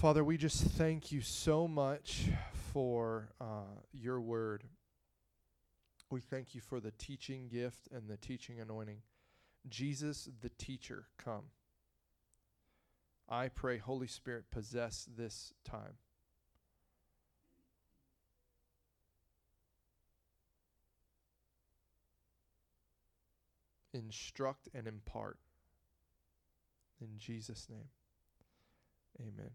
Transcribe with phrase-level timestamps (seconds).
[0.00, 2.30] Father, we just thank you so much
[2.72, 4.64] for uh, your word.
[6.10, 9.02] We thank you for the teaching gift and the teaching anointing.
[9.68, 11.50] Jesus, the teacher, come.
[13.28, 15.98] I pray, Holy Spirit, possess this time.
[23.92, 25.36] Instruct and impart.
[27.02, 27.90] In Jesus' name.
[29.20, 29.50] Amen.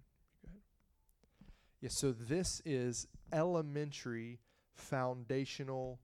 [1.86, 4.40] Yes, so this is elementary
[4.74, 6.00] foundational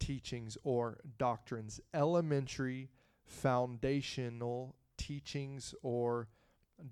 [0.00, 1.80] teachings or doctrines.
[1.94, 2.90] Elementary
[3.24, 6.26] foundational teachings or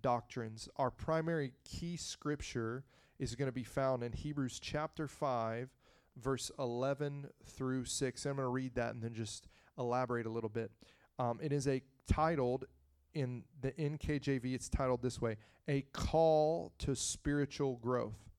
[0.01, 0.69] doctrines.
[0.77, 2.85] Our primary key scripture
[3.19, 5.69] is going to be found in Hebrews chapter 5,
[6.17, 8.27] verse 11 through 6.
[8.27, 10.71] I'm going to read that and then just elaborate a little bit.
[11.19, 12.67] Um, it is a titled
[13.15, 15.37] in the NKJV, it's titled this way
[15.69, 18.31] A Call to Spiritual Growth.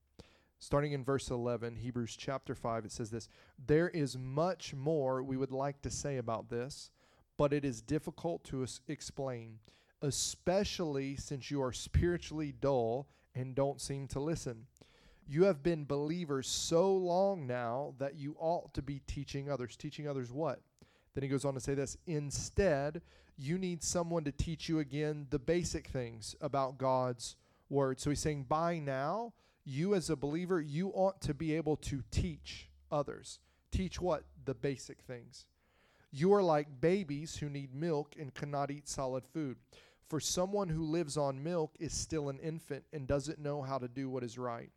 [0.58, 3.28] Starting in verse 11, Hebrews chapter 5, it says this
[3.66, 6.90] There is much more we would like to say about this,
[7.36, 9.58] but it is difficult to s- explain,
[10.02, 14.66] especially since you are spiritually dull and don't seem to listen.
[15.26, 19.76] You have been believers so long now that you ought to be teaching others.
[19.76, 20.60] Teaching others what?
[21.14, 23.02] Then he goes on to say this instead,
[23.36, 27.36] you need someone to teach you again the basic things about God's
[27.68, 28.00] word.
[28.00, 29.32] So he's saying, by now,
[29.64, 33.40] you as a believer, you ought to be able to teach others.
[33.70, 34.24] Teach what?
[34.44, 35.46] The basic things.
[36.10, 39.56] You are like babies who need milk and cannot eat solid food.
[40.08, 43.88] For someone who lives on milk is still an infant and doesn't know how to
[43.88, 44.70] do what is right.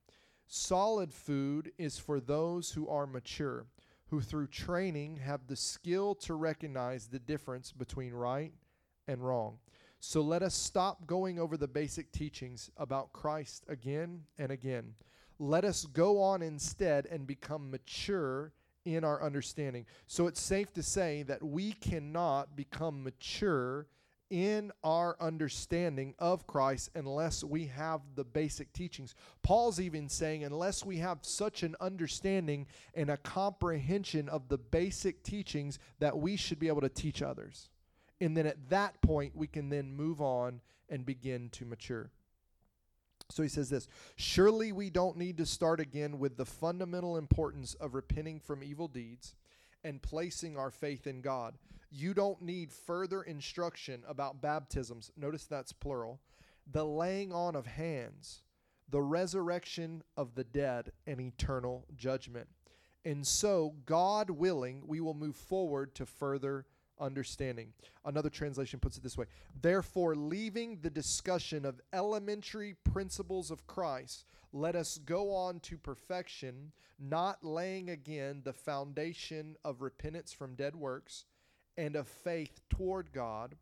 [0.48, 3.66] Solid food is for those who are mature
[4.10, 8.54] who through training have the skill to recognize the difference between right
[9.08, 9.58] and wrong.
[10.00, 14.94] So let us stop going over the basic teachings about Christ again and again.
[15.40, 18.54] Let us go on instead and become mature
[18.86, 19.86] in our understanding.
[20.06, 23.88] So it's safe to say that we cannot become mature
[24.36, 29.16] in our understanding of Christ unless we have the basic teachings.
[29.44, 35.24] Paul's even saying, unless we have such an understanding and a comprehension of the basic
[35.24, 37.70] teachings that we should be able to teach others.
[38.20, 40.60] And then at that point, we can then move on
[40.90, 42.12] and begin to mature.
[43.32, 47.74] So he says this Surely we don't need to start again with the fundamental importance
[47.76, 49.34] of repenting from evil deeds
[49.86, 51.54] and placing our faith in God.
[51.98, 55.12] You don't need further instruction about baptisms.
[55.16, 56.20] Notice that's plural.
[56.70, 58.42] The laying on of hands,
[58.90, 62.50] the resurrection of the dead, and eternal judgment.
[63.06, 66.66] And so, God willing, we will move forward to further
[67.00, 67.72] understanding.
[68.04, 69.28] Another translation puts it this way
[69.62, 76.74] Therefore, leaving the discussion of elementary principles of Christ, let us go on to perfection,
[77.00, 81.24] not laying again the foundation of repentance from dead works
[81.78, 83.56] and of faith toward God,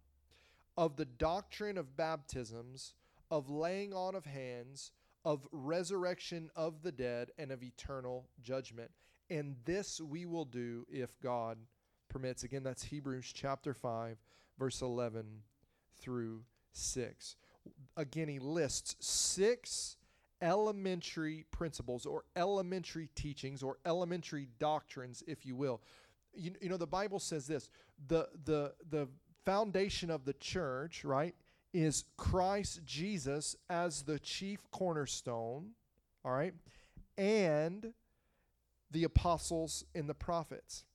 [0.77, 2.93] of the doctrine of baptisms,
[3.31, 4.91] of laying on of hands,
[5.25, 8.91] of resurrection of the dead, and of eternal judgment.
[9.29, 11.57] And this we will do if God
[12.09, 12.43] permits.
[12.43, 14.17] Again, that's Hebrews chapter 5,
[14.59, 15.25] verse 11
[15.99, 17.35] through 6.
[17.95, 19.97] Again, he lists six
[20.41, 25.81] elementary principles or elementary teachings or elementary doctrines, if you will,
[26.35, 27.69] you, you know the bible says this
[28.07, 29.07] the the the
[29.45, 31.35] foundation of the church right
[31.73, 35.71] is christ jesus as the chief cornerstone
[36.23, 36.53] all right
[37.17, 37.93] and
[38.93, 40.85] the apostles and the prophets.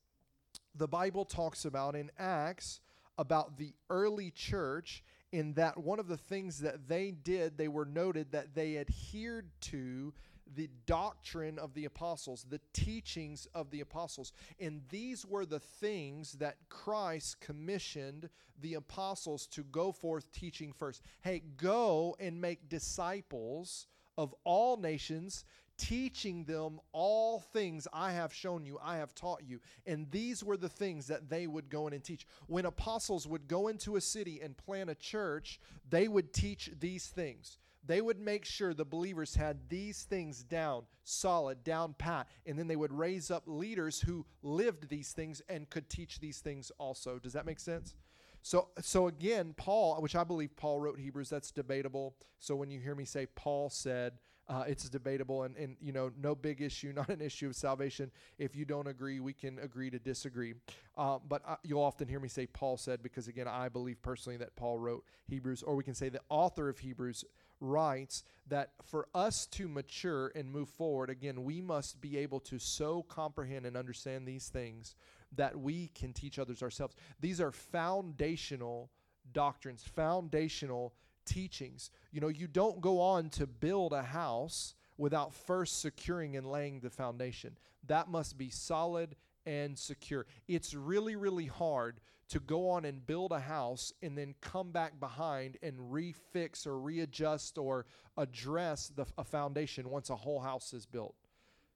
[0.74, 2.80] The bible talks about in acts
[3.18, 7.84] about the early church in that one of the things that they did they were
[7.84, 10.14] noted that they adhered to
[10.54, 14.32] the doctrine of the apostles, the teachings of the apostles.
[14.58, 18.28] And these were the things that Christ commissioned
[18.60, 21.02] the apostles to go forth teaching first.
[21.20, 23.86] Hey, go and make disciples
[24.16, 25.44] of all nations,
[25.76, 29.60] teaching them all things I have shown you, I have taught you.
[29.86, 32.26] And these were the things that they would go in and teach.
[32.48, 37.06] When apostles would go into a city and plant a church, they would teach these
[37.06, 37.58] things
[37.88, 42.68] they would make sure the believers had these things down, solid, down pat, and then
[42.68, 47.18] they would raise up leaders who lived these things and could teach these things also.
[47.18, 47.94] Does that make sense?
[48.42, 52.14] So, so again, Paul, which I believe Paul wrote Hebrews, that's debatable.
[52.38, 54.12] So when you hear me say Paul said,
[54.48, 58.10] uh, it's debatable and, and you know no big issue not an issue of salvation
[58.38, 60.54] if you don't agree we can agree to disagree
[60.96, 64.38] uh, but uh, you'll often hear me say paul said because again i believe personally
[64.38, 67.24] that paul wrote hebrews or we can say the author of hebrews
[67.60, 72.58] writes that for us to mature and move forward, again, we must be able to
[72.58, 74.94] so comprehend and understand these things
[75.36, 76.94] that we can teach others ourselves.
[77.20, 78.90] These are foundational
[79.32, 80.94] doctrines, foundational
[81.24, 81.90] teachings.
[82.12, 86.80] You know, you don't go on to build a house without first securing and laying
[86.80, 87.56] the foundation.
[87.86, 89.16] That must be solid
[89.46, 90.26] and secure.
[90.46, 95.00] It's really, really hard to go on and build a house and then come back
[95.00, 97.86] behind and refix or readjust or
[98.16, 101.14] address the, a foundation once a whole house is built.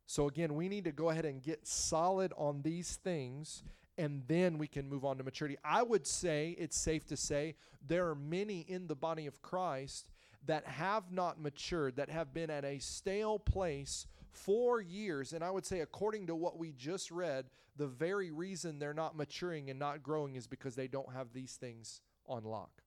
[0.06, 3.62] So, again, we need to go ahead and get solid on these things
[3.99, 5.58] and then we can move on to maturity.
[5.64, 7.55] I would say it's safe to say
[7.87, 10.10] there are many in the body of Christ
[10.46, 15.32] that have not matured, that have been at a stale place for years.
[15.32, 17.46] And I would say, according to what we just read,
[17.76, 21.55] the very reason they're not maturing and not growing is because they don't have these
[21.55, 22.82] things on lock.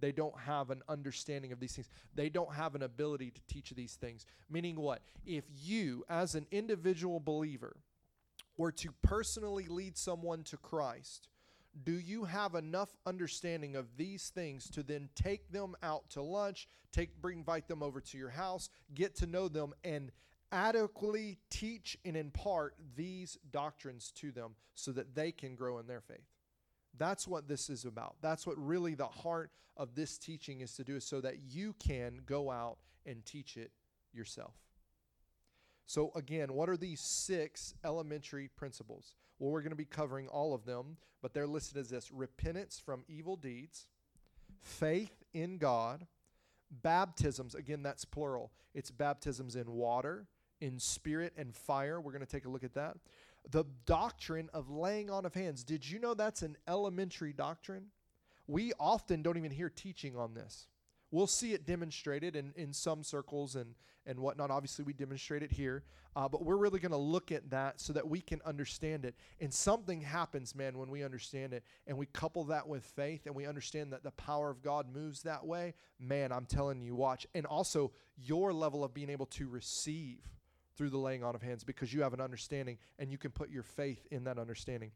[0.00, 1.88] They don't have an understanding of these things.
[2.14, 4.26] They don't have an ability to teach these things.
[4.48, 5.02] Meaning, what?
[5.26, 7.76] If you, as an individual believer,
[8.56, 11.28] were to personally lead someone to Christ,
[11.84, 16.68] do you have enough understanding of these things to then take them out to lunch,
[16.92, 20.10] take bring invite them over to your house, get to know them and
[20.52, 26.00] adequately teach and impart these doctrines to them so that they can grow in their
[26.00, 26.26] faith?
[26.96, 28.16] That's what this is about.
[28.20, 31.74] That's what really the heart of this teaching is to do, is so that you
[31.78, 33.70] can go out and teach it
[34.12, 34.54] yourself.
[35.86, 39.14] So, again, what are these six elementary principles?
[39.38, 42.82] Well, we're going to be covering all of them, but they're listed as this repentance
[42.84, 43.86] from evil deeds,
[44.60, 46.06] faith in God,
[46.70, 48.52] baptisms, again, that's plural.
[48.74, 50.26] It's baptisms in water,
[50.60, 52.00] in spirit, and fire.
[52.00, 52.96] We're going to take a look at that.
[53.50, 55.64] The doctrine of laying on of hands.
[55.64, 57.86] Did you know that's an elementary doctrine?
[58.46, 60.66] We often don't even hear teaching on this.
[61.10, 63.74] We'll see it demonstrated in, in some circles and,
[64.04, 64.50] and whatnot.
[64.50, 65.84] Obviously, we demonstrate it here,
[66.14, 69.14] uh, but we're really going to look at that so that we can understand it.
[69.40, 73.34] And something happens, man, when we understand it and we couple that with faith and
[73.34, 75.72] we understand that the power of God moves that way.
[75.98, 77.26] Man, I'm telling you, watch.
[77.34, 80.18] And also, your level of being able to receive
[80.78, 83.50] through the laying on of hands because you have an understanding and you can put
[83.50, 84.92] your faith in that understanding.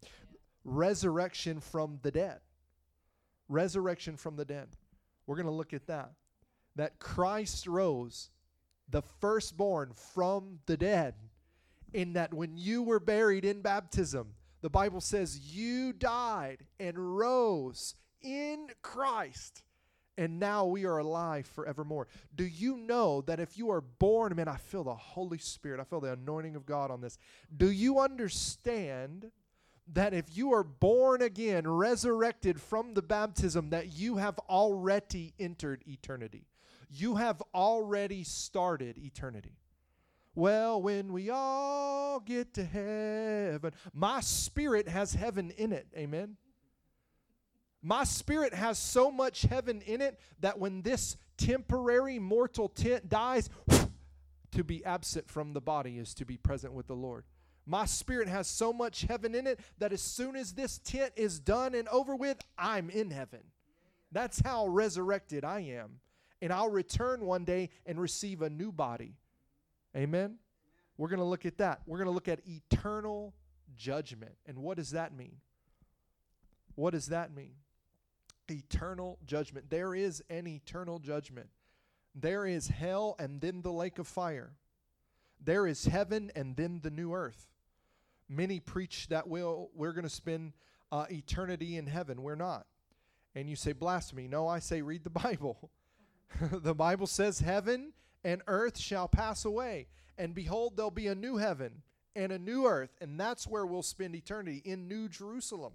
[0.64, 2.38] Resurrection from the dead.
[3.48, 4.68] Resurrection from the dead.
[5.26, 6.12] We're going to look at that.
[6.76, 8.30] That Christ rose,
[8.88, 11.14] the firstborn from the dead,
[11.92, 14.28] in that when you were buried in baptism,
[14.62, 19.64] the Bible says you died and rose in Christ.
[20.18, 22.06] And now we are alive forevermore.
[22.34, 25.84] Do you know that if you are born, man, I feel the Holy Spirit, I
[25.84, 27.18] feel the anointing of God on this.
[27.56, 29.30] Do you understand
[29.92, 35.82] that if you are born again, resurrected from the baptism, that you have already entered
[35.86, 36.46] eternity.
[36.90, 39.56] You have already started eternity.
[40.34, 45.86] Well, when we all get to heaven, my spirit has heaven in it.
[45.96, 46.36] Amen.
[47.82, 53.50] My spirit has so much heaven in it that when this temporary mortal tent dies,
[54.52, 57.24] to be absent from the body is to be present with the Lord.
[57.66, 61.40] My spirit has so much heaven in it that as soon as this tent is
[61.40, 63.40] done and over with, I'm in heaven.
[64.10, 66.00] That's how resurrected I am.
[66.40, 69.14] And I'll return one day and receive a new body.
[69.96, 70.36] Amen?
[70.98, 71.82] We're going to look at that.
[71.86, 73.32] We're going to look at eternal
[73.76, 74.32] judgment.
[74.46, 75.36] And what does that mean?
[76.74, 77.52] What does that mean?
[78.50, 79.70] Eternal judgment.
[79.70, 81.48] There is an eternal judgment.
[82.14, 84.52] There is hell and then the lake of fire.
[85.42, 87.48] There is heaven and then the new earth.
[88.28, 90.52] Many preach that we'll, we're going to spend
[90.90, 92.22] uh, eternity in heaven.
[92.22, 92.66] We're not.
[93.34, 94.28] And you say blasphemy.
[94.28, 95.70] No, I say read the Bible.
[96.52, 97.92] the Bible says heaven
[98.24, 99.88] and earth shall pass away.
[100.18, 101.82] And behold, there'll be a new heaven
[102.14, 102.90] and a new earth.
[103.00, 105.72] And that's where we'll spend eternity in New Jerusalem.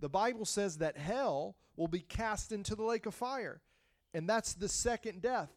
[0.00, 3.60] The Bible says that hell will be cast into the lake of fire.
[4.14, 5.50] And that's the second death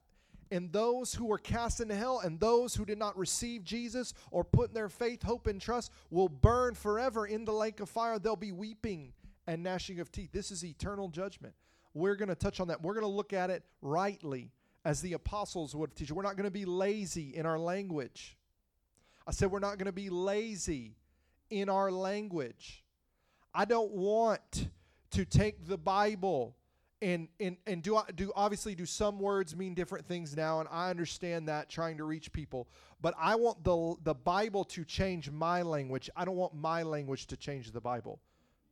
[0.51, 4.43] and those who were cast into hell and those who did not receive Jesus or
[4.43, 8.19] put their faith, hope, and trust will burn forever in the lake of fire.
[8.19, 9.13] They'll be weeping
[9.48, 10.31] and gnashing of teeth.
[10.33, 11.53] This is eternal judgment.
[11.93, 12.81] We're going to touch on that.
[12.81, 14.51] We're going to look at it rightly
[14.83, 16.12] as the apostles would teach.
[16.12, 18.38] We're not going to be lazy in our language.
[19.25, 20.98] I said we're not going to be lazy
[21.50, 22.83] in our language.
[23.53, 24.70] I don't want
[25.12, 26.55] to take the Bible
[27.01, 30.89] and and and do do obviously do some words mean different things now and I
[30.89, 32.67] understand that trying to reach people
[33.01, 37.25] but I want the the Bible to change my language I don't want my language
[37.27, 38.22] to change the Bible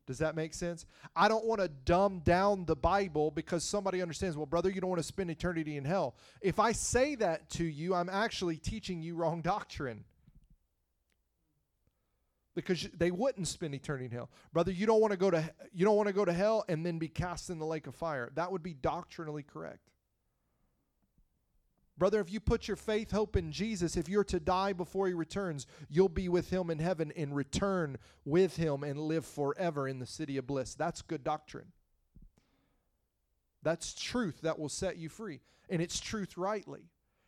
[0.10, 0.88] Does that make sense?
[1.16, 4.90] I don't want to dumb down the Bible because somebody understands, well, brother, you don't
[4.90, 6.16] want to spend eternity in hell.
[6.42, 10.06] If I say that to you, I'm actually teaching you wrong doctrine.
[12.56, 14.30] Because they wouldn't spend eternity in hell.
[14.52, 16.86] Brother, you don't want to go to you don't want to go to hell and
[16.86, 18.32] then be cast in the lake of fire.
[18.36, 19.90] That would be doctrinally correct.
[22.00, 25.14] Brother, if you put your faith, hope in Jesus, if you're to die before he
[25.14, 30.00] returns, you'll be with him in heaven and return with him and live forever in
[30.00, 30.76] the city of bliss.
[30.76, 31.74] That's good doctrine.
[33.64, 35.42] That's truth that will set you free.
[35.70, 36.86] And it's truth rightly.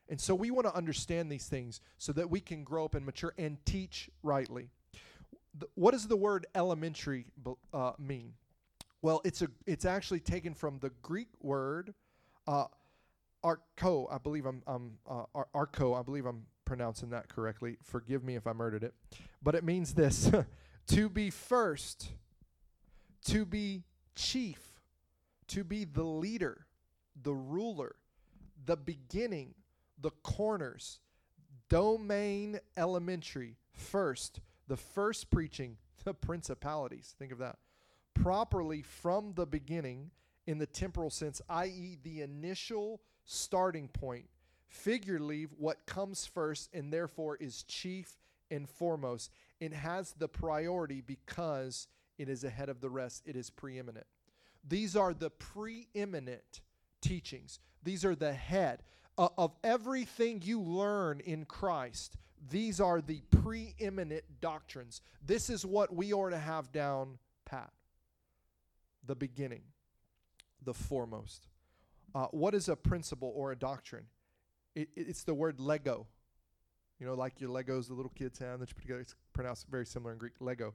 [0.08, 3.06] And so we want to understand these things so that we can grow up and
[3.06, 4.70] mature and teach rightly.
[5.76, 7.26] What does the word elementary
[7.74, 8.34] uh, mean?
[9.02, 11.94] Well, it's a it's actually taken from the Greek word
[12.48, 12.66] uh,
[13.44, 17.78] Arco, I believe I'm, um, uh, Arco, I believe I'm pronouncing that correctly.
[17.84, 18.94] Forgive me if I murdered it.
[19.42, 20.32] But it means this
[20.88, 22.10] to be first,
[23.26, 23.84] to be
[24.16, 24.60] chief,
[25.48, 26.68] to be the leader,
[27.22, 27.96] the ruler,
[28.66, 29.56] the beginning,
[30.00, 31.00] the corners,
[31.70, 34.40] domain elementary, first,
[34.72, 35.76] the first preaching,
[36.06, 37.14] the principalities.
[37.20, 37.58] Think of that.
[38.14, 40.12] Properly from the beginning
[40.48, 44.28] in the temporal sense, i.e., the initial starting point.
[44.70, 48.18] Figuratively, what comes first and therefore is chief
[48.50, 49.30] and foremost.
[49.60, 54.06] It has the priority because it is ahead of the rest, it is preeminent.
[54.66, 56.62] These are the preeminent
[57.02, 58.84] teachings, these are the head.
[59.18, 62.16] Uh, of everything you learn in Christ,
[62.50, 65.02] these are the preeminent doctrines.
[65.26, 67.72] This is what we are to have down pat.
[69.06, 69.64] The beginning,
[70.64, 71.48] the foremost.
[72.14, 74.06] Uh, what is a principle or a doctrine?
[74.76, 76.08] It, it's the word Lego.
[77.00, 79.00] You know, like your Legos the little kids have that you put together.
[79.02, 80.74] It's pronounced very similar in Greek, Lego.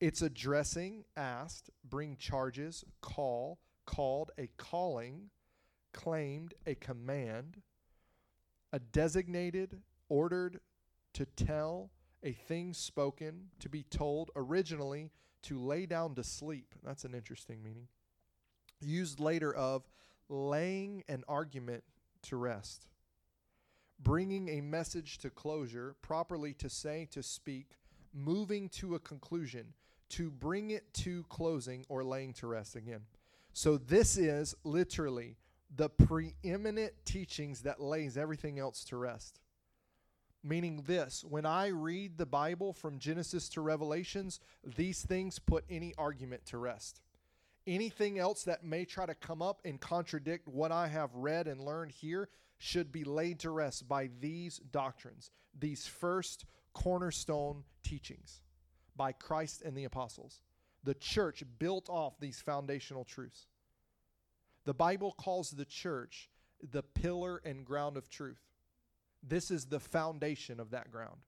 [0.00, 5.30] It's addressing, asked, bring charges, call, called, a calling,
[5.94, 7.62] claimed, a command,
[8.72, 10.60] a designated, ordered,
[11.16, 11.90] to tell,
[12.22, 15.10] a thing spoken, to be told, originally,
[15.42, 16.74] to lay down to sleep.
[16.84, 17.88] That's an interesting meaning.
[18.80, 19.88] Used later of
[20.28, 21.84] laying an argument
[22.24, 22.86] to rest,
[23.98, 27.76] bringing a message to closure, properly to say, to speak,
[28.12, 29.72] moving to a conclusion,
[30.10, 33.00] to bring it to closing or laying to rest again.
[33.54, 35.36] So this is literally
[35.74, 39.40] the preeminent teachings that lays everything else to rest.
[40.46, 45.92] Meaning this, when I read the Bible from Genesis to Revelations, these things put any
[45.98, 47.00] argument to rest
[47.66, 51.60] anything else that may try to come up and contradict what I have read and
[51.60, 58.40] learned here should be laid to rest by these doctrines, these first cornerstone teachings
[58.96, 60.40] by Christ and the apostles.
[60.84, 63.46] The church built off these foundational truths.
[64.64, 66.30] The Bible calls the church
[66.62, 68.40] the pillar and ground of truth.
[69.26, 71.18] This is the foundation of that ground.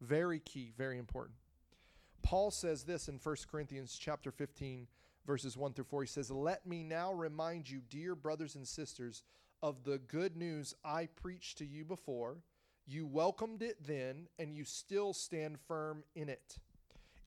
[0.00, 1.36] Very key, very important.
[2.22, 4.86] Paul says this in 1 Corinthians chapter 15
[5.26, 6.02] verses 1 through 4.
[6.02, 9.22] He says, Let me now remind you, dear brothers and sisters,
[9.62, 12.38] of the good news I preached to you before.
[12.86, 16.58] You welcomed it then, and you still stand firm in it.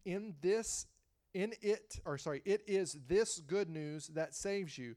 [0.06, 0.88] In this,
[1.34, 4.96] in it, or sorry, it is this good news that saves you.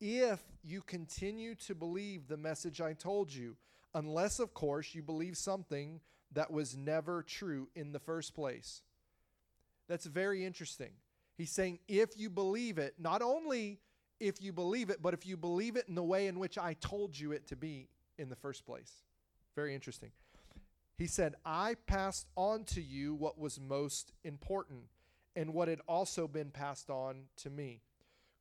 [0.00, 3.56] If you continue to believe the message I told you,
[3.96, 6.00] unless, of course, you believe something
[6.32, 8.82] that was never true in the first place.
[9.88, 10.90] That's very interesting.
[11.38, 13.80] He's saying, if you believe it, not only
[14.20, 16.74] if you believe it, but if you believe it in the way in which I
[16.74, 17.88] told you it to be
[18.18, 18.92] in the first place.
[19.54, 20.10] Very interesting.
[20.98, 24.84] He said, I passed on to you what was most important
[25.34, 27.80] and what had also been passed on to me.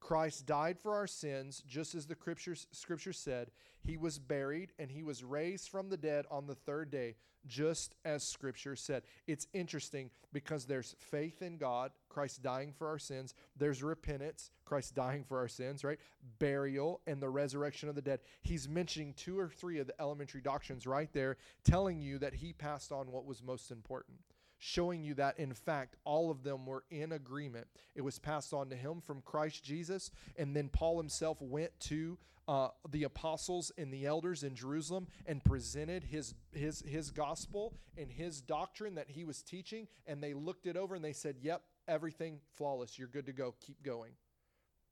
[0.05, 3.49] Christ died for our sins, just as the scriptures, scripture said.
[3.81, 7.15] He was buried and he was raised from the dead on the third day,
[7.47, 9.01] just as scripture said.
[9.25, 13.33] It's interesting because there's faith in God, Christ dying for our sins.
[13.57, 15.97] There's repentance, Christ dying for our sins, right?
[16.37, 18.19] Burial and the resurrection of the dead.
[18.43, 22.53] He's mentioning two or three of the elementary doctrines right there, telling you that he
[22.53, 24.19] passed on what was most important
[24.57, 27.67] showing you that in fact all of them were in agreement.
[27.95, 32.17] It was passed on to him from Christ Jesus, and then Paul himself went to
[32.47, 38.11] uh, the apostles and the elders in Jerusalem and presented his his his gospel and
[38.11, 41.61] his doctrine that he was teaching, and they looked it over and they said, "Yep,
[41.87, 42.99] everything flawless.
[42.99, 43.55] You're good to go.
[43.59, 44.11] Keep going."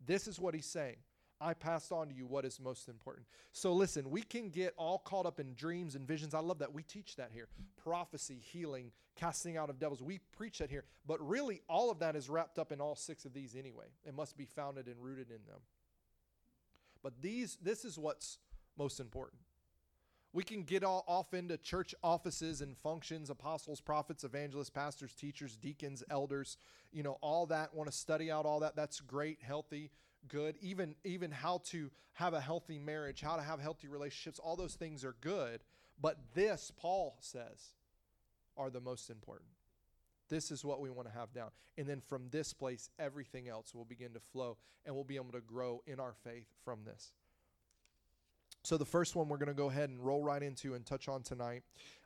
[0.05, 0.97] This is what he's saying.
[1.39, 3.27] I passed on to you what is most important.
[3.51, 6.33] So listen, we can get all caught up in dreams and visions.
[6.33, 6.73] I love that.
[6.73, 10.01] We teach that here prophecy, healing, casting out of devils.
[10.01, 10.85] We preach that here.
[11.05, 13.85] But really, all of that is wrapped up in all six of these anyway.
[14.05, 15.59] It must be founded and rooted in them.
[17.01, 18.39] But these, this is what's
[18.77, 19.41] most important.
[20.31, 25.55] We can get all off into church offices and functions, apostles, prophets, evangelists, pastors, teachers,
[25.55, 26.57] deacons, elders,
[26.91, 28.75] you know, all that, want to study out all that.
[28.75, 29.91] That's great, healthy,
[30.27, 30.55] good.
[30.59, 34.73] Even even how to have a healthy marriage, how to have healthy relationships, all those
[34.73, 35.61] things are good.
[36.01, 37.73] But this, Paul says,
[38.57, 39.49] are the most important.
[40.29, 41.49] This is what we want to have down.
[41.77, 45.31] And then from this place, everything else will begin to flow and we'll be able
[45.31, 47.11] to grow in our faith from this.
[48.63, 51.07] So, the first one we're going to go ahead and roll right into and touch
[51.09, 51.63] on tonight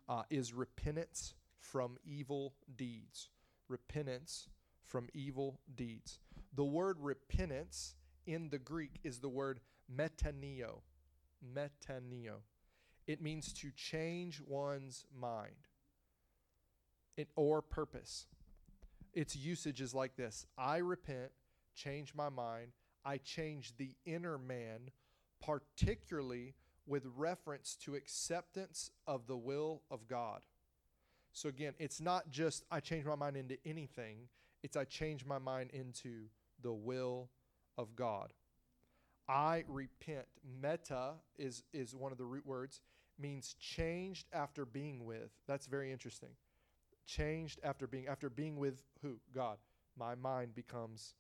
[0.10, 3.30] uh, is repentance from evil deeds.
[3.68, 4.48] Repentance
[4.84, 6.20] from evil deeds.
[6.56, 9.60] The word repentance in the Greek is the word
[9.94, 10.82] metaneo.
[11.54, 12.38] Metaneo.
[13.06, 15.67] It means to change one's mind
[17.18, 18.28] it, or purpose.
[19.14, 21.32] Its usage is like this I repent,
[21.76, 22.72] change my mind,
[23.04, 24.92] I change the inner man
[25.42, 26.54] particularly
[26.86, 30.42] with reference to acceptance of the will of God.
[31.34, 34.30] So again, it's not just I change my mind into anything,
[34.64, 36.26] it's I change my mind into
[36.62, 37.30] the will
[37.78, 38.34] of God.
[39.30, 40.26] I repent.
[40.62, 42.82] Meta is is one of the root words
[43.20, 45.32] means changed after being with.
[45.48, 46.30] That's very interesting.
[47.08, 49.20] Changed after being after being with who?
[49.34, 49.58] God.
[49.98, 51.16] My mind becomes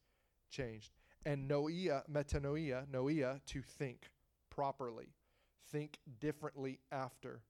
[0.52, 0.92] changed
[1.28, 4.10] and noia, metanoia, noia, to think
[4.50, 5.10] properly,
[5.72, 7.42] think differently after.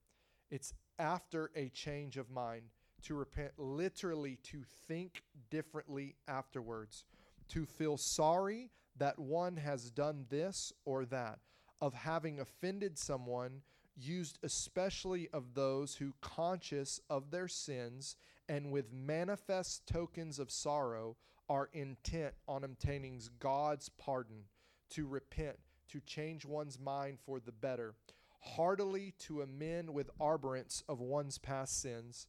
[0.49, 2.63] It's after a change of mind
[3.03, 7.05] to repent, literally to think differently afterwards,
[7.49, 11.37] to feel sorry that one has done this or that,
[11.79, 13.61] of having offended someone,
[13.97, 18.15] used especially of those who, conscious of their sins
[18.47, 21.17] and with manifest tokens of sorrow,
[21.49, 24.43] are intent on obtaining God's pardon,
[24.91, 25.57] to repent,
[25.89, 27.95] to change one's mind for the better,
[28.41, 32.27] heartily to amend with arborance of one's past sins,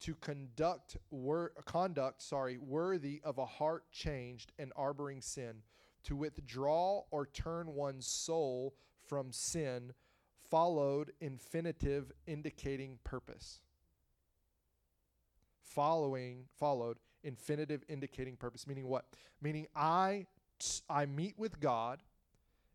[0.00, 5.62] to conduct wor- conduct, sorry, worthy of a heart changed and arboring sin,
[6.04, 8.74] to withdraw or turn one's soul
[9.06, 9.92] from sin,
[10.50, 13.60] followed infinitive indicating purpose.
[15.62, 18.66] Following, followed infinitive indicating purpose.
[18.66, 19.04] Meaning what?
[19.40, 20.26] Meaning i
[20.90, 22.02] i meet with god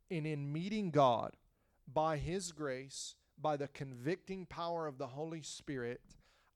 [0.09, 1.35] and in meeting god
[1.93, 6.01] by his grace by the convicting power of the holy spirit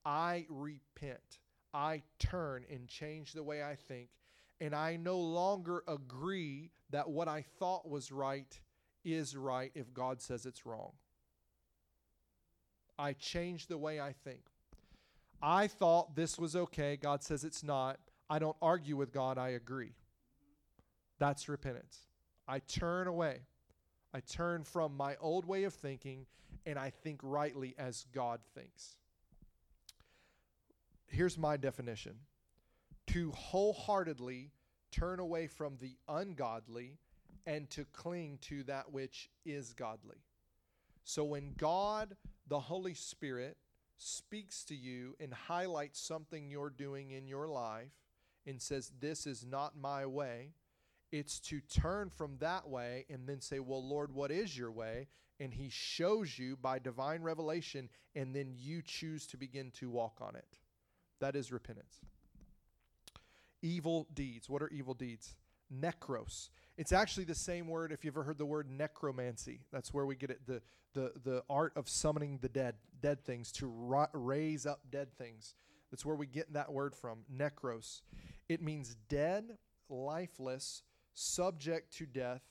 [0.05, 1.39] i repent.
[1.71, 4.10] I turn and change the way i think
[4.60, 8.60] and i no longer agree that what i thought was right
[9.05, 10.93] is right if god says it's wrong
[13.00, 14.42] i change the way i think
[15.42, 16.98] I thought this was okay.
[16.98, 18.00] God says it's not.
[18.30, 19.38] I don't argue with God.
[19.38, 19.94] I agree.
[21.18, 22.00] That's repentance.
[22.48, 23.42] I turn away.
[24.14, 26.26] I turn from my old way of thinking
[26.66, 28.98] and I think rightly as God thinks.
[31.08, 32.16] Here's my definition
[33.08, 34.52] to wholeheartedly
[34.92, 36.98] turn away from the ungodly
[37.48, 40.18] and to cling to that which is godly.
[41.04, 42.16] So when God,
[42.50, 43.58] the Holy Spirit,
[43.98, 47.92] speaks to you and highlights something you're doing in your life
[48.48, 50.54] and says, This is not my way,
[51.12, 55.08] it's to turn from that way and then say, Well, Lord, what is your way?
[55.40, 60.18] And He shows you by divine revelation, and then you choose to begin to walk
[60.22, 60.58] on it.
[61.20, 62.00] That is repentance.
[63.62, 64.50] Evil deeds.
[64.50, 65.36] What are evil deeds?
[65.74, 66.50] Necros.
[66.80, 69.60] It's actually the same word if you've ever heard the word necromancy.
[69.70, 70.62] That's where we get it the
[70.94, 75.56] the the art of summoning the dead, dead things to ra- raise up dead things.
[75.92, 78.00] That's where we get that word from, necros.
[78.48, 79.58] It means dead,
[79.89, 82.44] lifeless, subject to death,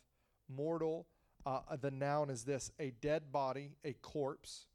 [0.47, 1.07] mortal.
[1.47, 4.67] Uh, the noun is this: a dead body, a corpse.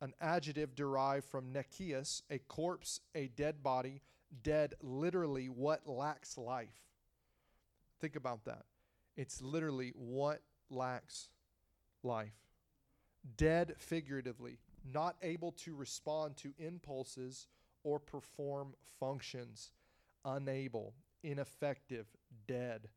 [0.00, 4.00] An adjective derived from nekias, a corpse, a dead body,
[4.44, 6.86] dead, literally what lacks life.
[8.00, 8.62] Think about that.
[9.16, 11.28] It's literally what lacks
[12.02, 12.34] life.
[13.36, 17.46] Dead figuratively, not able to respond to impulses
[17.84, 19.70] or perform functions,
[20.24, 22.06] unable, ineffective,
[22.46, 22.88] dead,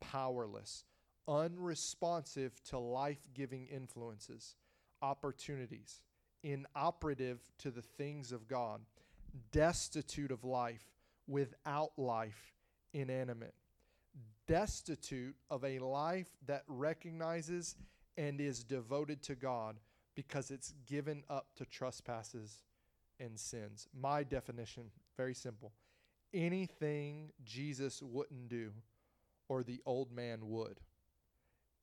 [0.00, 0.84] powerless,
[1.28, 4.56] unresponsive to life giving influences,
[5.02, 6.00] opportunities,
[6.42, 8.80] inoperative to the things of God,
[9.52, 10.90] destitute of life,
[11.26, 12.54] without life,
[12.92, 13.54] inanimate
[14.46, 17.76] destitute of a life that recognizes
[18.16, 19.76] and is devoted to God
[20.14, 22.64] because it's given up to trespasses
[23.20, 23.86] and sins.
[23.94, 24.84] My definition,
[25.16, 25.72] very simple.
[26.34, 28.72] Anything Jesus wouldn't do
[29.48, 30.80] or the old man would.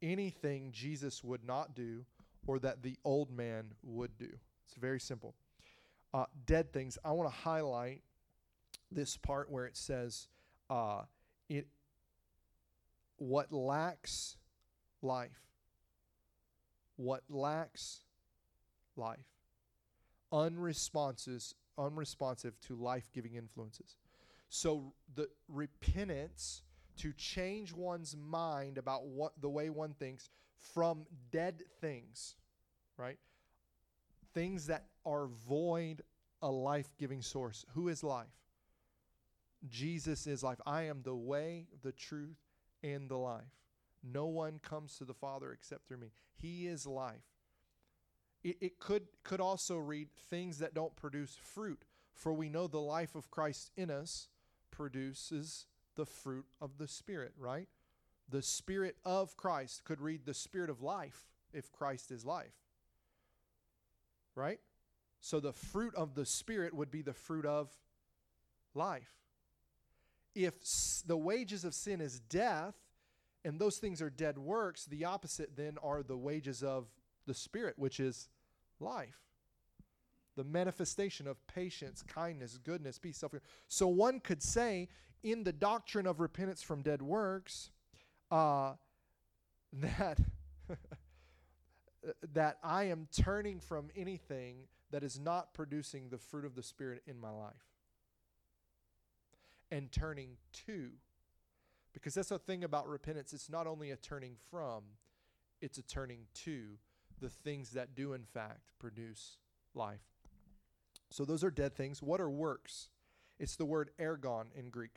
[0.01, 2.05] Anything Jesus would not do
[2.47, 4.29] or that the old man would do.
[4.65, 5.35] It's very simple.
[6.13, 6.97] Uh, dead things.
[7.03, 8.01] I want to highlight
[8.91, 10.27] this part where it says,
[10.69, 11.03] uh,
[11.49, 11.67] "It
[13.17, 14.37] what lacks
[15.01, 15.47] life,
[16.95, 18.03] what lacks
[18.95, 19.25] life,
[20.31, 23.97] unresponsive, unresponsive to life-giving influences."
[24.49, 26.63] So the repentance
[26.97, 32.37] to change one's mind about what the way one thinks from dead things,
[32.97, 33.19] right?
[34.33, 36.03] Things that are void
[36.41, 37.65] a life-giving source.
[37.69, 38.31] Who is life?
[39.67, 40.61] Jesus is life.
[40.65, 42.37] I am the way, the truth,
[42.85, 43.43] and the life.
[44.03, 46.11] No one comes to the Father except through me.
[46.35, 47.25] He is life.
[48.43, 52.79] It, it could could also read things that don't produce fruit, for we know the
[52.79, 54.27] life of Christ in us
[54.69, 57.67] produces the fruit of the Spirit, right?
[58.29, 62.53] The Spirit of Christ could read the Spirit of life if Christ is life,
[64.35, 64.59] right?
[65.19, 67.71] So the fruit of the Spirit would be the fruit of
[68.75, 69.24] life.
[70.35, 70.53] If
[71.07, 72.75] the wages of sin is death,
[73.45, 76.87] and those things are dead works, the opposite then are the wages of
[77.27, 78.27] the Spirit, which is
[78.79, 79.19] life.
[80.35, 83.33] The manifestation of patience, kindness, goodness, peace, self.
[83.67, 84.89] So one could say
[85.23, 87.69] in the doctrine of repentance from dead works
[88.31, 88.73] uh,
[89.73, 90.19] that
[92.33, 97.03] that I am turning from anything that is not producing the fruit of the Spirit
[97.07, 97.74] in my life
[99.71, 100.91] and turning to.
[101.93, 103.33] Because that's the thing about repentance.
[103.33, 104.83] It's not only a turning from,
[105.61, 106.77] it's a turning to
[107.21, 109.37] the things that do, in fact, produce
[109.73, 110.01] life.
[111.09, 112.03] So those are dead things.
[112.03, 112.89] What are works?
[113.39, 114.95] It's the word ergon in Greek.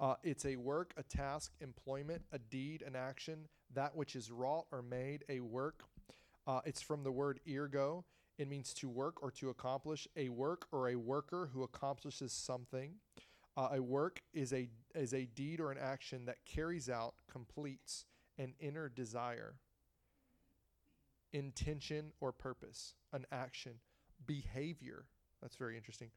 [0.00, 4.66] Uh, it's a work, a task, employment, a deed, an action, that which is wrought
[4.70, 5.82] or made, a work.
[6.46, 8.04] Uh, it's from the word ergo.
[8.38, 10.06] It means to work or to accomplish.
[10.16, 12.92] A work or a worker who accomplishes something.
[13.58, 18.04] Uh, a work is a is a deed or an action that carries out, completes
[18.38, 19.56] an inner desire,
[21.32, 23.72] intention or purpose, an action,
[24.26, 25.06] behavior.
[25.42, 26.10] That's very interesting.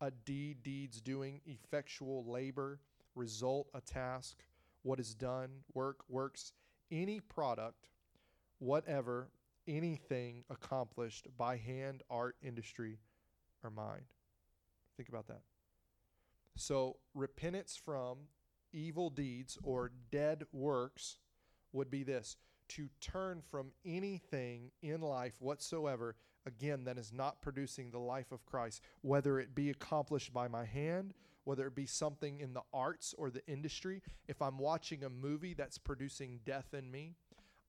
[0.00, 2.80] A deed, deeds, doing, effectual labor,
[3.14, 4.38] result, a task,
[4.82, 6.54] what is done, work, works,
[6.90, 7.88] any product,
[8.58, 9.28] whatever,
[9.68, 13.00] anything accomplished by hand, art, industry,
[13.62, 14.06] or mind.
[14.96, 15.42] Think about that.
[16.56, 18.18] So, repentance from
[18.72, 21.18] evil deeds or dead works
[21.72, 22.36] would be this
[22.68, 26.16] to turn from anything in life whatsoever,
[26.46, 30.64] again, that is not producing the life of Christ, whether it be accomplished by my
[30.64, 31.14] hand,
[31.44, 35.54] whether it be something in the arts or the industry, if I'm watching a movie
[35.54, 37.14] that's producing death in me.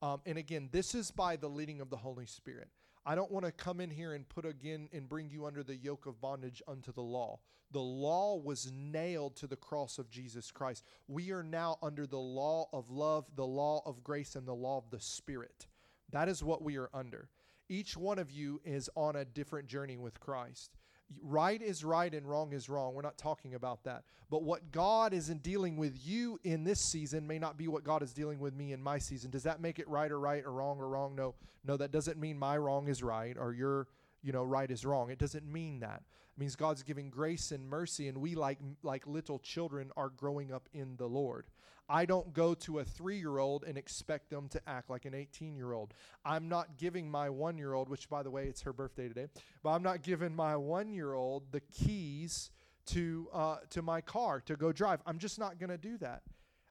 [0.01, 2.69] Um, and again, this is by the leading of the Holy Spirit.
[3.09, 5.77] I don't want to come in here and put again and bring you under the
[5.77, 7.39] yoke of bondage unto the law.
[7.71, 10.83] The law was nailed to the cross of Jesus Christ.
[11.07, 14.77] We are now under the law of love, the law of grace, and the law
[14.77, 15.67] of the Spirit.
[16.11, 17.29] That is what we are under.
[17.69, 20.76] Each one of you is on a different journey with Christ
[21.21, 22.93] right is right and wrong is wrong.
[22.93, 24.03] We're not talking about that.
[24.29, 27.83] But what God is in dealing with you in this season may not be what
[27.83, 29.31] God is dealing with me in my season.
[29.31, 31.15] Does that make it right or right or wrong or wrong?
[31.15, 31.35] No.
[31.65, 33.87] No, that doesn't mean my wrong is right or your,
[34.21, 35.09] you know, right is wrong.
[35.09, 36.03] It doesn't mean that.
[36.35, 40.51] It means God's giving grace and mercy and we like like little children are growing
[40.51, 41.45] up in the Lord.
[41.89, 45.13] I don't go to a three year old and expect them to act like an
[45.13, 45.93] 18 year old.
[46.25, 49.27] I'm not giving my one year old, which by the way, it's her birthday today,
[49.63, 52.51] but I'm not giving my one year old the keys
[52.87, 55.01] to uh, to my car to go drive.
[55.05, 56.23] I'm just not going to do that.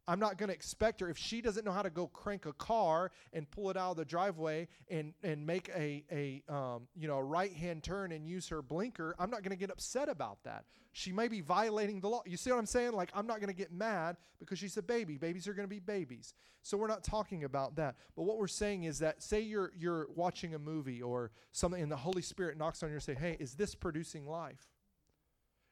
[0.09, 2.53] I'm not going to expect her if she doesn't know how to go crank a
[2.53, 7.09] car and pull it out of the driveway and and make a a um, you
[7.09, 9.17] know right hand turn and use her blinker.
[9.19, 10.65] I'm not going to get upset about that.
[10.93, 12.23] She may be violating the law.
[12.25, 12.93] You see what I'm saying?
[12.93, 15.19] Like I'm not going to get mad because she's a baby.
[15.19, 16.35] Babies are going to be babies.
[16.63, 17.97] So we're not talking about that.
[18.15, 21.91] But what we're saying is that say you're you're watching a movie or something and
[21.91, 24.69] the Holy Spirit knocks on you and say, "Hey, is this producing life?"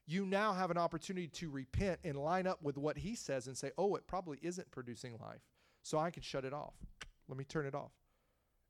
[0.07, 3.57] You now have an opportunity to repent and line up with what he says and
[3.57, 5.41] say, oh, it probably isn't producing life.
[5.83, 6.75] So I can shut it off.
[7.29, 7.93] Let me turn it off.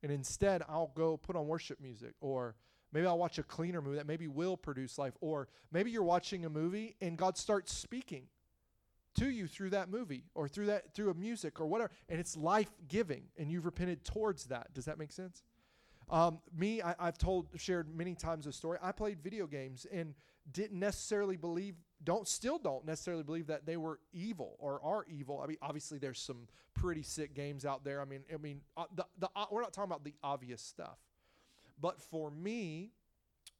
[0.02, 2.54] And instead, I'll go put on worship music or
[2.92, 5.14] maybe I'll watch a cleaner movie that maybe will produce life.
[5.20, 8.28] Or maybe you're watching a movie and God starts speaking.
[9.16, 12.36] to you through that movie or through that through a music or whatever and it's
[12.36, 15.44] life-giving and you've repented towards that does that make sense
[16.10, 20.14] um, me I, i've told shared many times a story i played video games and
[20.52, 25.40] didn't necessarily believe don't still don't necessarily believe that they were evil or are evil.
[25.42, 28.00] I mean obviously there's some pretty sick games out there.
[28.00, 30.98] I mean i mean uh, the, the, uh, we're not talking about the obvious stuff.
[31.80, 32.92] But for me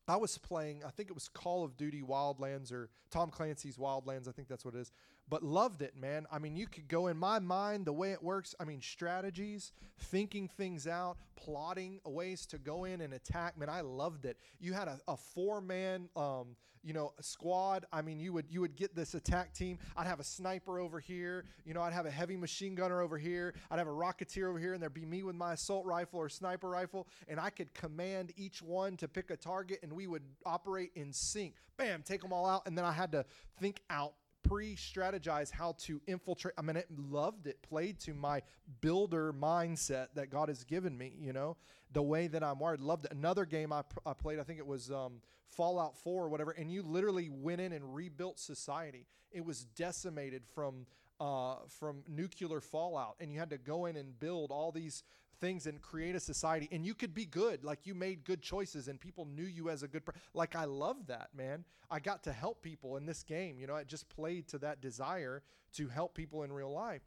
[0.06, 4.28] I was playing, I think it was Call of Duty Wildlands or Tom Clancy's Wildlands,
[4.28, 4.92] I think that's what it is,
[5.28, 6.26] but loved it, man.
[6.30, 8.54] I mean, you could go in my mind the way it works.
[8.60, 13.58] I mean, strategies, thinking things out, plotting ways to go in and attack.
[13.58, 14.36] Man, I loved it.
[14.60, 17.86] You had a, a four man, um, you know, squad.
[17.90, 19.78] I mean, you would you would get this attack team.
[19.96, 21.46] I'd have a sniper over here.
[21.64, 23.54] You know, I'd have a heavy machine gunner over here.
[23.70, 26.28] I'd have a rocketeer over here, and there'd be me with my assault rifle or
[26.28, 30.24] sniper rifle, and I could command each one to pick a target, and we would
[30.44, 31.54] operate in sync.
[31.78, 33.24] Bam, take them all out, and then I had to
[33.58, 34.12] think out
[34.44, 36.54] pre-strategize how to infiltrate.
[36.56, 37.60] I mean, it loved it.
[37.62, 38.42] Played to my
[38.80, 41.14] builder mindset that God has given me.
[41.20, 41.56] You know,
[41.92, 42.80] the way that I'm wired.
[42.80, 43.12] Loved it.
[43.12, 44.38] Another game I, I played.
[44.38, 46.52] I think it was um, Fallout 4 or whatever.
[46.52, 49.06] And you literally went in and rebuilt society.
[49.32, 50.86] It was decimated from
[51.20, 55.02] uh, from nuclear fallout, and you had to go in and build all these
[55.40, 57.64] things and create a society and you could be good.
[57.64, 60.64] Like you made good choices and people knew you as a good per- like i
[60.64, 61.64] love that man.
[61.90, 64.80] I got to help people in this game you know it just played to that
[64.80, 65.42] desire
[65.74, 67.02] to help people in real life.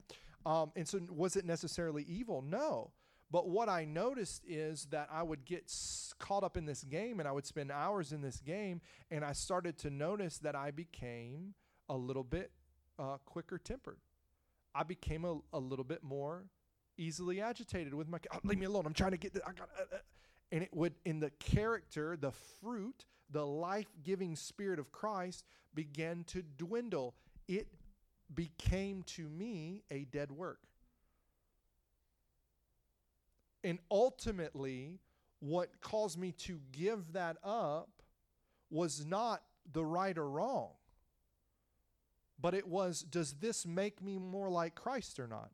[0.46, 2.42] Um, and so was it necessarily evil?
[2.42, 2.92] No.
[3.30, 5.70] But what i noticed is that i would get
[6.18, 8.80] caught up in this game and i would spend hours in this game
[9.12, 11.54] and i started to notice that i became
[11.90, 12.52] a little bit
[13.00, 14.00] uh, quicker tempered.
[14.74, 16.46] I became a, a little bit more
[16.98, 18.86] easily agitated with my oh, leave me alone.
[18.86, 20.00] I'm trying to get i got uh, uh.
[20.52, 22.32] and it would in the character the
[22.62, 27.16] fruit the life-giving spirit of christ began to dwindle.
[27.48, 27.68] It
[28.34, 30.60] became to me a dead work.
[33.64, 35.00] And ultimately
[35.40, 37.90] what caused me to give that up
[38.70, 40.70] was not the right or wrong
[42.40, 45.52] but it was does this make me more like christ or not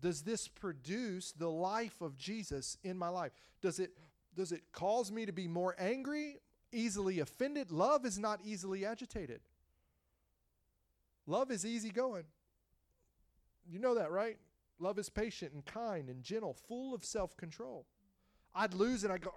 [0.00, 3.32] does this produce the life of Jesus in my life?
[3.62, 3.92] Does it
[4.36, 7.70] does it cause me to be more angry, easily offended?
[7.70, 9.40] Love is not easily agitated.
[11.26, 12.24] Love is easygoing.
[13.68, 14.36] You know that, right?
[14.78, 17.86] Love is patient and kind and gentle, full of self-control.
[18.54, 19.32] I'd lose and I go,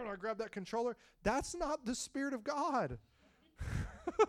[0.00, 0.96] and I grab that controller.
[1.22, 2.98] That's not the Spirit of God.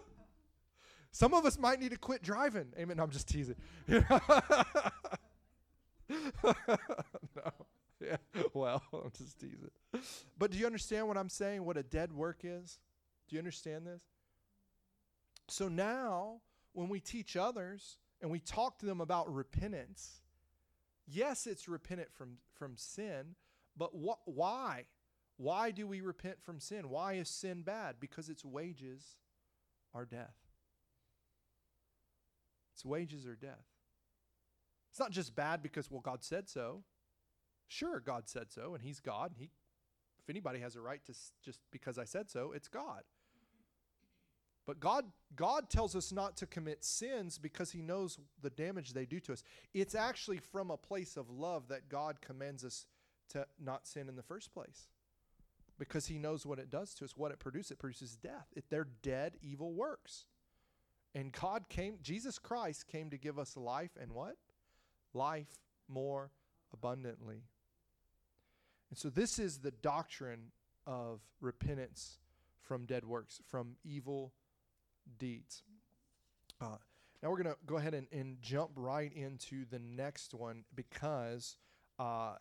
[1.11, 2.67] Some of us might need to quit driving.
[2.77, 2.97] Amen.
[2.97, 3.55] No, I'm just teasing.
[6.43, 7.51] no.
[7.99, 8.17] Yeah.
[8.53, 9.69] Well, I'm just teasing.
[10.37, 11.63] But do you understand what I'm saying?
[11.63, 12.79] What a dead work is?
[13.27, 14.01] Do you understand this?
[15.47, 16.41] So now,
[16.73, 20.21] when we teach others and we talk to them about repentance,
[21.07, 23.35] yes, it's repentant from, from sin,
[23.77, 24.85] but what, why?
[25.37, 26.89] Why do we repent from sin?
[26.89, 27.95] Why is sin bad?
[27.99, 29.17] Because its wages
[29.93, 30.35] are death.
[32.73, 33.70] Its wages are death.
[34.91, 36.83] It's not just bad because, well, God said so.
[37.67, 39.31] Sure, God said so, and He's God.
[39.31, 39.49] And he,
[40.21, 43.03] if anybody has a right to just because I said so, it's God.
[44.67, 49.05] But God, God tells us not to commit sins because He knows the damage they
[49.05, 49.43] do to us.
[49.73, 52.85] It's actually from a place of love that God commands us
[53.29, 54.87] to not sin in the first place
[55.79, 57.71] because He knows what it does to us, what it produces.
[57.71, 58.47] It produces death.
[58.55, 60.25] It, they're dead, evil works.
[61.15, 64.35] And God came, Jesus Christ came to give us life and what?
[65.13, 65.47] Life
[65.87, 66.31] more
[66.73, 67.43] abundantly.
[68.89, 70.51] And so, this is the doctrine
[70.85, 72.19] of repentance
[72.61, 74.33] from dead works, from evil
[75.17, 75.63] deeds.
[76.59, 76.77] Uh,
[77.21, 81.55] now, we're going to go ahead and, and, jump right into the next one because
[81.99, 82.33] uh,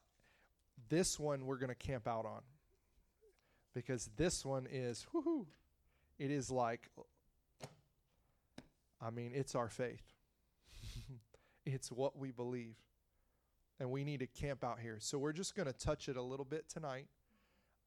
[0.88, 2.40] this one we're going to camp out on.
[3.74, 5.46] Because this one is, whoo
[6.20, 6.90] it is like,
[9.00, 10.09] I mean, it's our faith.
[11.66, 12.76] It's what we believe.
[13.78, 14.98] And we need to camp out here.
[15.00, 17.06] So we're just going to touch it a little bit tonight.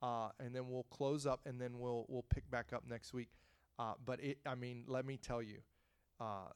[0.01, 3.29] Uh, and then we'll close up and then we'll we'll pick back up next week.
[3.79, 5.59] Uh, but it, I mean, let me tell you,
[6.19, 6.49] uh,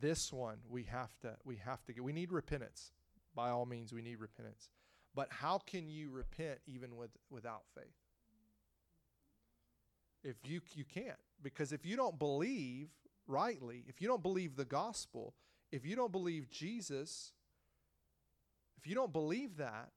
[0.00, 2.02] this one we have to we have to get.
[2.02, 2.92] We need repentance.
[3.34, 4.70] By all means, we need repentance.
[5.14, 7.94] But how can you repent even with without faith?
[10.24, 12.88] If you you can't because if you don't believe
[13.26, 15.34] rightly, if you don't believe the gospel,
[15.72, 17.32] if you don't believe Jesus,
[18.78, 19.90] if you don't believe that,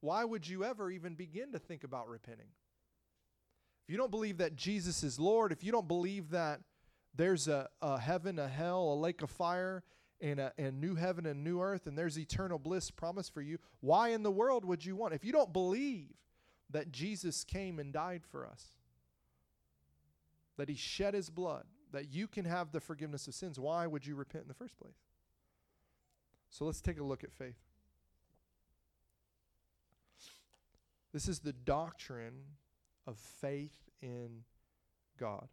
[0.00, 2.48] why would you ever even begin to think about repenting?
[3.86, 6.60] If you don't believe that Jesus is Lord, if you don't believe that
[7.14, 9.82] there's a, a heaven, a hell, a lake of fire,
[10.20, 13.58] and a, and new heaven and new earth, and there's eternal bliss promised for you.
[13.80, 15.12] Why in the world would you want?
[15.12, 16.08] If you don't believe
[16.70, 18.68] that Jesus came and died for us,
[20.56, 21.64] that he shed his blood,
[21.94, 24.76] that you can have the forgiveness of sins, why would you repent in the first
[24.76, 24.98] place?
[26.50, 27.58] So let's take a look at faith.
[31.12, 32.42] This is the doctrine
[33.06, 34.44] of faith in
[35.18, 35.48] God.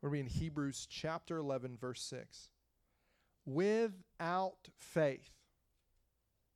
[0.00, 2.48] We're in Hebrews chapter 11, verse 6.
[3.44, 5.30] Without faith,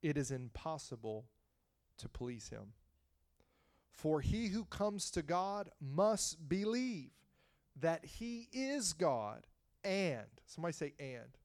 [0.01, 1.25] it is impossible
[1.97, 2.73] to please Him.
[3.89, 7.11] For he who comes to God must believe
[7.79, 9.45] that He is God
[9.83, 11.37] and, somebody say, and,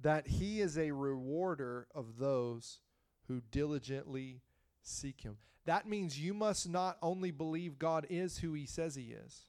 [0.00, 2.80] that He is a rewarder of those
[3.28, 4.42] who diligently
[4.82, 5.36] seek Him.
[5.64, 9.46] That means you must not only believe God is who He says He is,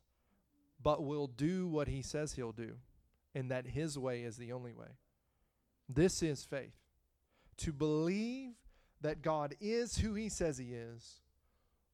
[0.82, 2.76] but will do what He says He'll do,
[3.34, 4.98] and that His way is the only way.
[5.90, 6.76] This is faith.
[7.58, 8.52] To believe
[9.02, 11.20] that God is who He says He is,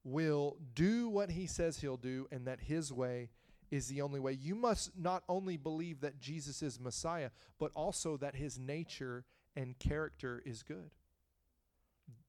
[0.03, 3.29] will do what He says He'll do, and that His way
[3.71, 4.33] is the only way.
[4.33, 7.29] You must not only believe that Jesus is Messiah,
[7.59, 10.91] but also that His nature and character is good.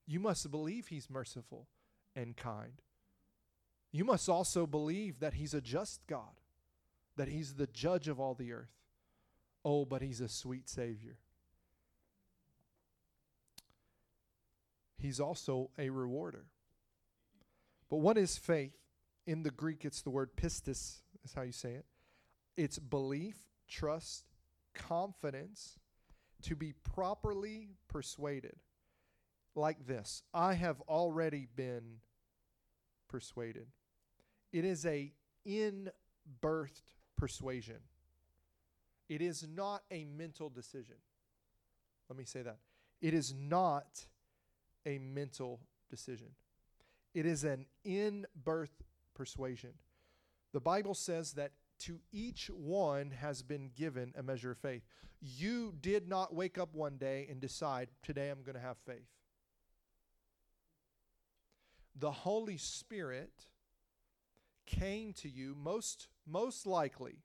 [0.06, 1.68] You must believe He's merciful
[2.14, 2.82] and kind.
[3.92, 6.40] You must also believe that He's a just God,
[7.16, 8.72] that He's the judge of all the earth.
[9.64, 11.16] Oh, but He's a sweet Savior.
[14.98, 16.44] He's also a rewarder.
[17.88, 18.76] But what is faith?
[19.26, 21.84] In the Greek, it's the word pistis, is how you say it.
[22.56, 23.36] It's belief,
[23.68, 24.24] trust,
[24.74, 25.78] confidence,
[26.42, 28.56] to be properly persuaded.
[29.54, 32.00] Like this I have already been
[33.08, 33.66] persuaded.
[34.52, 35.12] It is a
[35.44, 35.90] in
[36.40, 37.78] birthed persuasion.
[39.08, 40.96] It is not a mental decision.
[42.08, 42.58] Let me say that.
[43.00, 44.06] It is not
[44.86, 46.28] a mental decision.
[47.14, 48.82] It is an in birth
[49.14, 49.70] persuasion.
[50.52, 54.82] The Bible says that to each one has been given a measure of faith.
[55.20, 59.08] You did not wake up one day and decide, today I'm going to have faith.
[61.98, 63.46] The Holy Spirit
[64.66, 67.24] came to you most most likely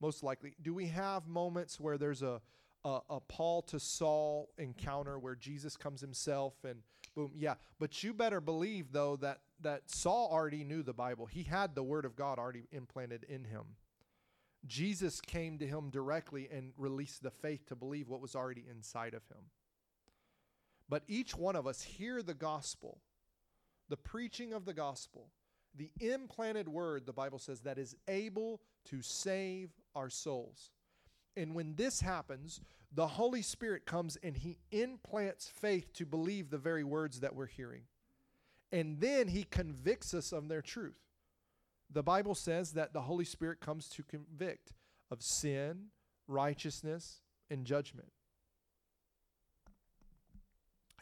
[0.00, 2.40] most likely do we have moments where there's a
[2.86, 6.80] a, a Paul to Saul encounter where Jesus comes himself and
[7.16, 7.54] boom, yeah.
[7.80, 11.26] But you better believe though that that Saul already knew the Bible.
[11.26, 13.64] He had the word of God already implanted in him.
[14.66, 19.14] Jesus came to him directly and released the faith to believe what was already inside
[19.14, 19.44] of him.
[20.88, 22.98] But each one of us hear the gospel,
[23.88, 25.30] the preaching of the gospel,
[25.74, 30.70] the implanted word, the Bible says, that is able to save our souls.
[31.36, 32.60] And when this happens,
[32.92, 37.46] the Holy Spirit comes and he implants faith to believe the very words that we're
[37.46, 37.82] hearing.
[38.72, 40.98] And then he convicts us of their truth.
[41.90, 44.72] The Bible says that the Holy Spirit comes to convict
[45.10, 45.86] of sin,
[46.26, 47.20] righteousness,
[47.50, 48.08] and judgment.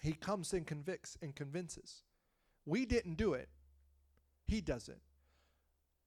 [0.03, 2.03] He comes and convicts and convinces.
[2.67, 3.49] We didn't do it,
[4.47, 5.01] He does it.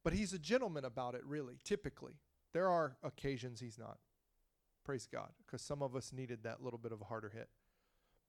[0.03, 2.19] But He's a gentleman about it, really, typically.
[2.53, 3.97] There are occasions He's not.
[4.87, 7.49] Praise God, because some of us needed that little bit of a harder hit.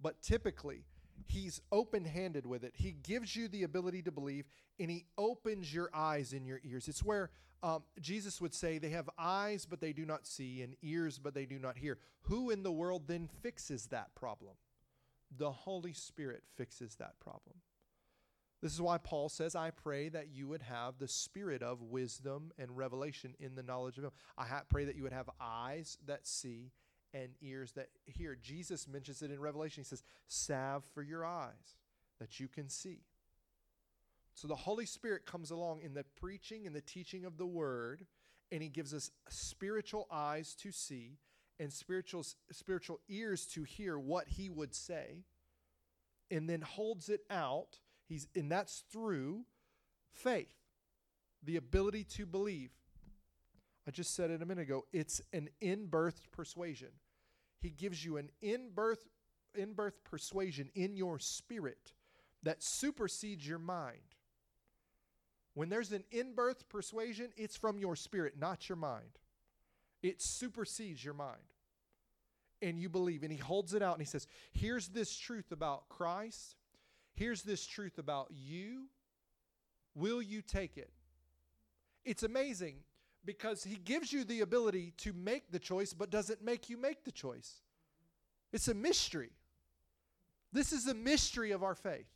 [0.00, 0.82] But typically,
[1.28, 2.72] he's open handed with it.
[2.74, 4.44] He gives you the ability to believe
[4.80, 6.88] and he opens your eyes and your ears.
[6.88, 7.30] It's where
[7.62, 11.32] um, Jesus would say, They have eyes, but they do not see, and ears, but
[11.32, 11.96] they do not hear.
[12.22, 14.56] Who in the world then fixes that problem?
[15.36, 17.58] The Holy Spirit fixes that problem.
[18.60, 22.50] This is why Paul says, I pray that you would have the spirit of wisdom
[22.58, 24.10] and revelation in the knowledge of Him.
[24.36, 26.72] I pray that you would have eyes that see
[27.14, 28.34] and ears that hear.
[28.34, 29.82] Jesus mentions it in Revelation.
[29.82, 31.76] He says, salve for your eyes
[32.18, 33.00] that you can see.
[34.34, 38.06] So the Holy Spirit comes along in the preaching and the teaching of the Word,
[38.50, 41.18] and He gives us spiritual eyes to see
[41.60, 45.24] and spiritual, spiritual ears to hear what He would say,
[46.30, 49.44] and then holds it out He's and that's through
[50.10, 50.54] faith.
[51.44, 52.70] The ability to believe.
[53.86, 54.86] I just said it a minute ago.
[54.92, 56.88] It's an in-birth persuasion.
[57.60, 59.06] He gives you an in-birth
[59.54, 61.92] in-birth persuasion in your spirit
[62.42, 63.98] that supersedes your mind.
[65.54, 69.18] When there's an in-birth persuasion, it's from your spirit, not your mind.
[70.02, 71.40] It supersedes your mind.
[72.60, 75.88] And you believe and he holds it out and he says, "Here's this truth about
[75.88, 76.56] Christ
[77.18, 78.84] Here's this truth about you.
[79.96, 80.92] Will you take it?
[82.04, 82.76] It's amazing
[83.24, 87.02] because he gives you the ability to make the choice, but doesn't make you make
[87.02, 87.56] the choice.
[88.52, 89.32] It's a mystery.
[90.52, 92.06] This is a mystery of our faith.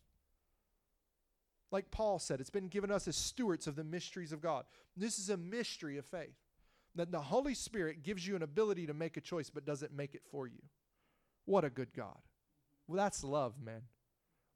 [1.72, 4.66] Like Paul said, it's been given us as stewards of the mysteries of God.
[4.96, 6.36] This is a mystery of faith.
[6.94, 10.14] That the Holy Spirit gives you an ability to make a choice, but doesn't make
[10.14, 10.62] it for you.
[11.44, 12.18] What a good God.
[12.86, 13.82] Well, that's love, man.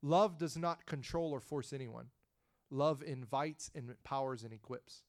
[0.02, 2.06] Love does not control or force anyone.
[2.70, 5.02] Love invites and empowers and equips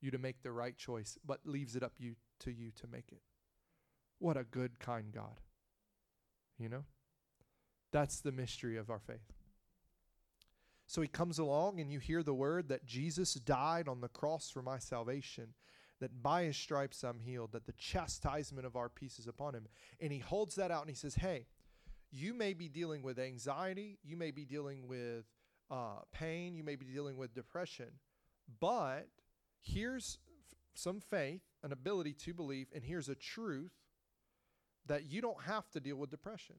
[0.00, 3.10] you to make the right choice, but leaves it up you to you to make
[3.10, 3.22] it.
[4.18, 5.40] What a good, kind God.
[6.58, 6.84] You know?
[7.92, 9.32] That's the mystery of our faith.
[10.86, 14.50] So he comes along, and you hear the word that Jesus died on the cross
[14.50, 15.48] for my salvation,
[16.00, 19.66] that by his stripes I'm healed, that the chastisement of our peace is upon him.
[20.00, 21.46] And he holds that out and he says, Hey,
[22.10, 25.24] you may be dealing with anxiety, you may be dealing with
[25.70, 27.90] uh, pain, you may be dealing with depression,
[28.60, 29.08] but
[29.60, 33.72] here's f- some faith, an ability to believe, and here's a truth
[34.86, 36.56] that you don't have to deal with depression.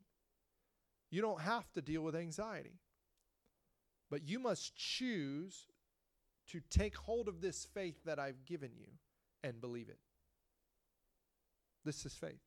[1.10, 2.80] You don't have to deal with anxiety.
[4.12, 5.68] But you must choose
[6.48, 8.88] to take hold of this faith that I've given you
[9.44, 10.00] and believe it.
[11.86, 12.42] This is faith.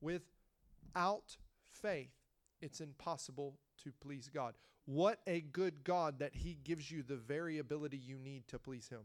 [0.00, 1.36] Without
[1.82, 2.10] faith,
[2.60, 4.54] it's impossible to please God.
[4.86, 8.88] What a good God that He gives you the very ability you need to please
[8.88, 9.02] Him.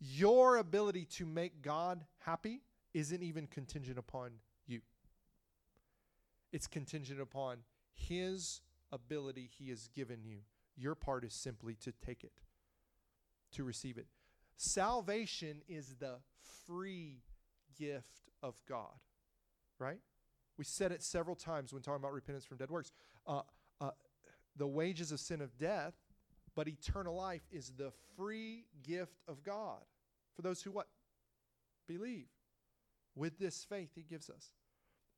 [0.00, 2.60] Your ability to make God happy
[2.94, 4.32] isn't even contingent upon
[4.66, 4.80] you,
[6.52, 7.58] it's contingent upon
[7.94, 8.60] His
[8.92, 10.38] ability He has given you.
[10.76, 12.40] Your part is simply to take it,
[13.52, 14.06] to receive it.
[14.56, 16.16] Salvation is the
[16.66, 17.22] free
[17.76, 19.00] gift of God,
[19.78, 19.98] right?
[20.58, 22.92] We said it several times when talking about repentance from dead works.
[23.26, 23.42] Uh,
[23.80, 23.90] uh,
[24.56, 25.94] the wages of sin of death,
[26.56, 29.78] but eternal life is the free gift of God
[30.38, 30.86] for those who what?
[31.88, 32.28] Believe.
[33.16, 34.52] With this faith he gives us.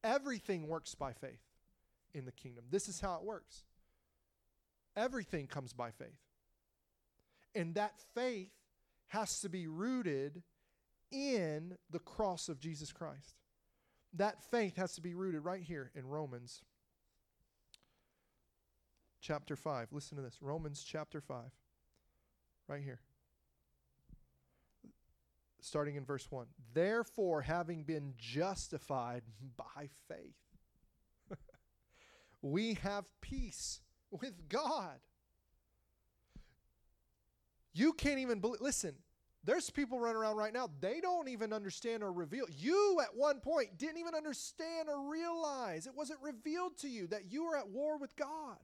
[0.03, 1.43] Everything works by faith
[2.15, 2.65] in the kingdom.
[2.71, 3.65] This is how it works.
[4.97, 6.21] Everything comes by faith.
[7.55, 8.53] And that faith
[9.09, 10.43] has to be rooted
[11.11, 13.40] in the cross of Jesus Christ.
[14.15, 16.63] That faith has to be rooted right here in Romans
[19.21, 19.89] chapter 5.
[19.93, 21.45] Listen to this Romans chapter 5.
[22.67, 23.01] Right here.
[25.61, 26.47] Starting in verse 1.
[26.73, 29.23] Therefore, having been justified
[29.57, 30.35] by faith,
[32.43, 33.81] we have peace
[34.11, 34.99] with God.
[37.73, 38.61] You can't even believe.
[38.61, 38.95] Listen,
[39.45, 42.45] there's people running around right now, they don't even understand or reveal.
[42.51, 47.31] You, at one point, didn't even understand or realize it wasn't revealed to you that
[47.31, 48.59] you were at war with God.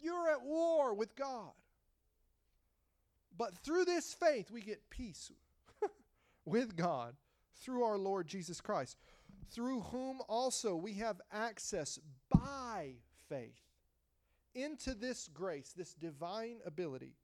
[0.00, 1.50] You're at war with God.
[3.36, 5.32] But through this faith, we get peace
[6.44, 7.16] with God
[7.60, 8.96] through our Lord Jesus Christ,
[9.50, 11.98] through whom also we have access
[12.30, 12.94] by
[13.28, 13.60] faith
[14.54, 17.14] into this grace, this divine ability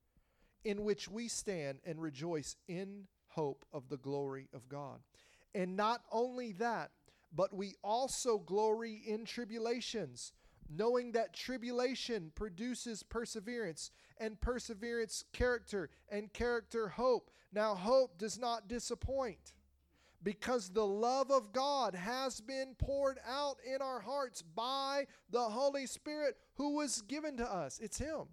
[0.65, 5.01] in which we stand and rejoice in hope of the glory of God.
[5.55, 6.91] And not only that,
[7.35, 10.33] but we also glory in tribulations,
[10.69, 17.31] knowing that tribulation produces perseverance, and perseverance, character, and character, hope.
[17.53, 19.53] Now, hope does not disappoint
[20.23, 25.87] because the love of God has been poured out in our hearts by the Holy
[25.87, 27.81] Spirit who was given to us.
[27.83, 28.29] It's Him.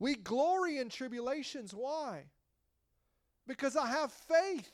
[0.00, 1.72] We glory in tribulations.
[1.72, 2.24] Why?
[3.46, 4.72] Because I have faith.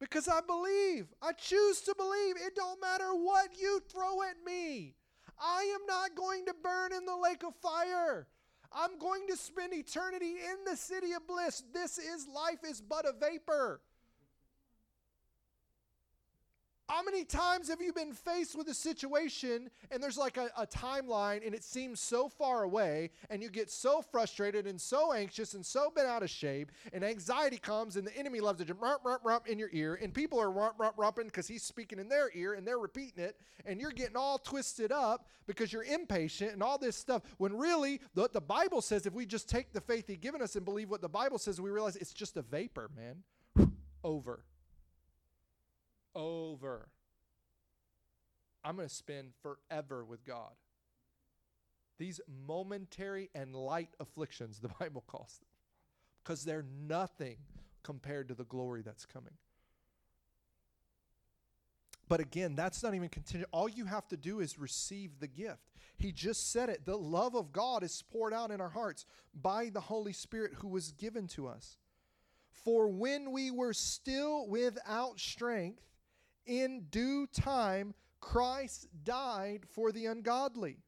[0.00, 1.06] Because I believe.
[1.22, 2.36] I choose to believe.
[2.44, 4.94] It don't matter what you throw at me.
[5.38, 8.26] I am not going to burn in the lake of fire.
[8.72, 11.62] I'm going to spend eternity in the city of bliss.
[11.72, 13.80] This is life is but a vapor.
[16.88, 20.66] How many times have you been faced with a situation and there's like a, a,
[20.66, 25.54] timeline and it seems so far away and you get so frustrated and so anxious
[25.54, 28.82] and so bent out of shape and anxiety comes and the enemy loves to jump
[28.82, 31.98] rump, rump, rump in your ear and people are rump, rump, rumping because he's speaking
[31.98, 35.84] in their ear and they're repeating it and you're getting all twisted up because you're
[35.84, 39.72] impatient and all this stuff when really the, the Bible says if we just take
[39.72, 42.36] the faith he's given us and believe what the Bible says we realize it's just
[42.36, 43.70] a vapor, man.
[44.02, 44.44] Over
[46.14, 46.88] over.
[48.64, 50.52] I'm going to spend forever with God.
[51.98, 55.48] These momentary and light afflictions, the Bible calls them,
[56.22, 57.36] because they're nothing
[57.82, 59.34] compared to the glory that's coming.
[62.08, 63.48] But again, that's not even contingent.
[63.52, 65.72] All you have to do is receive the gift.
[65.96, 66.84] He just said it.
[66.84, 70.68] The love of God is poured out in our hearts by the Holy Spirit who
[70.68, 71.78] was given to us.
[72.50, 75.82] For when we were still without strength,
[76.46, 80.78] in due time Christ died for the ungodly.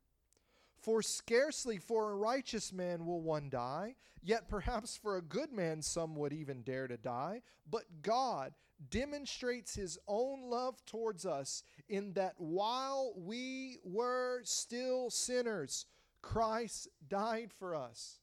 [0.78, 5.82] For scarcely for a righteous man will one die, yet perhaps for a good man
[5.82, 7.42] some would even dare to die.
[7.68, 8.54] But God
[8.90, 15.86] demonstrates his own love towards us in that while we were still sinners,
[16.22, 18.20] Christ died for us.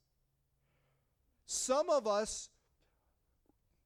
[1.45, 2.49] Some of us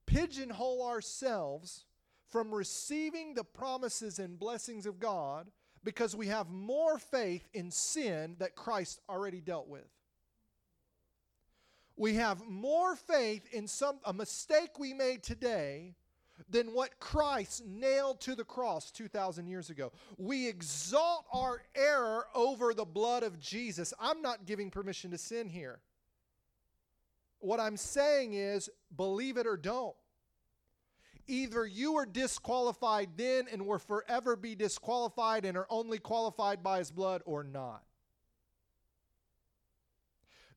[0.06, 1.86] pigeonhole ourselves
[2.30, 5.47] from receiving the promises and blessings of God
[5.84, 9.88] because we have more faith in sin that Christ already dealt with.
[11.95, 15.95] We have more faith in some a mistake we made today
[16.49, 19.91] than what Christ nailed to the cross 2,000 years ago.
[20.17, 23.93] We exalt our error over the blood of Jesus.
[23.99, 25.80] I'm not giving permission to sin here.
[27.39, 29.95] What I'm saying is believe it or don't.
[31.28, 36.80] Either you are disqualified then and will forever be disqualified and are only qualified by
[36.80, 37.84] his blood or not.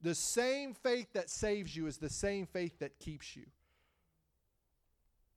[0.02, 3.44] The same faith that saves you is the same faith that keeps you.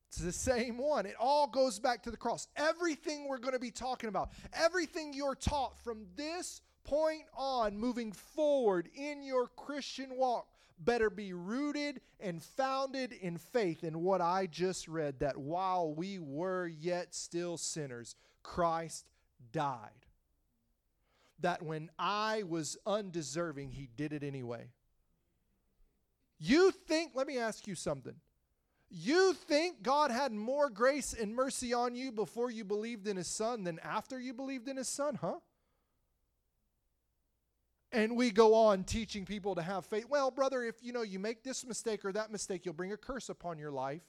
[0.08, 1.08] It's the same one.
[1.08, 2.48] It all goes back to the cross.
[2.56, 8.12] Everything we're going to be talking about, everything you're taught from this point on, moving
[8.12, 10.48] forward in your Christian walk,
[10.80, 16.20] better be rooted and founded in faith in what I just read that while we
[16.20, 19.08] were yet still sinners, Christ
[19.52, 19.90] died.
[21.40, 24.70] That when I was undeserving, he did it anyway.
[26.40, 28.16] You think, let me ask you something.
[28.90, 33.28] You think God had more grace and mercy on you before you believed in his
[33.28, 35.40] son than after you believed in his son, huh?
[37.94, 40.08] And we go on teaching people to have faith.
[40.10, 42.98] Well, brother, if you know you make this mistake or that mistake, you'll bring a
[42.98, 44.02] curse upon your life.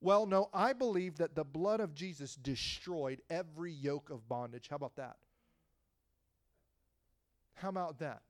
[0.00, 4.68] Well, no, I believe that the blood of Jesus destroyed every yoke of bondage.
[4.70, 5.16] How about that?
[7.54, 8.22] How about that?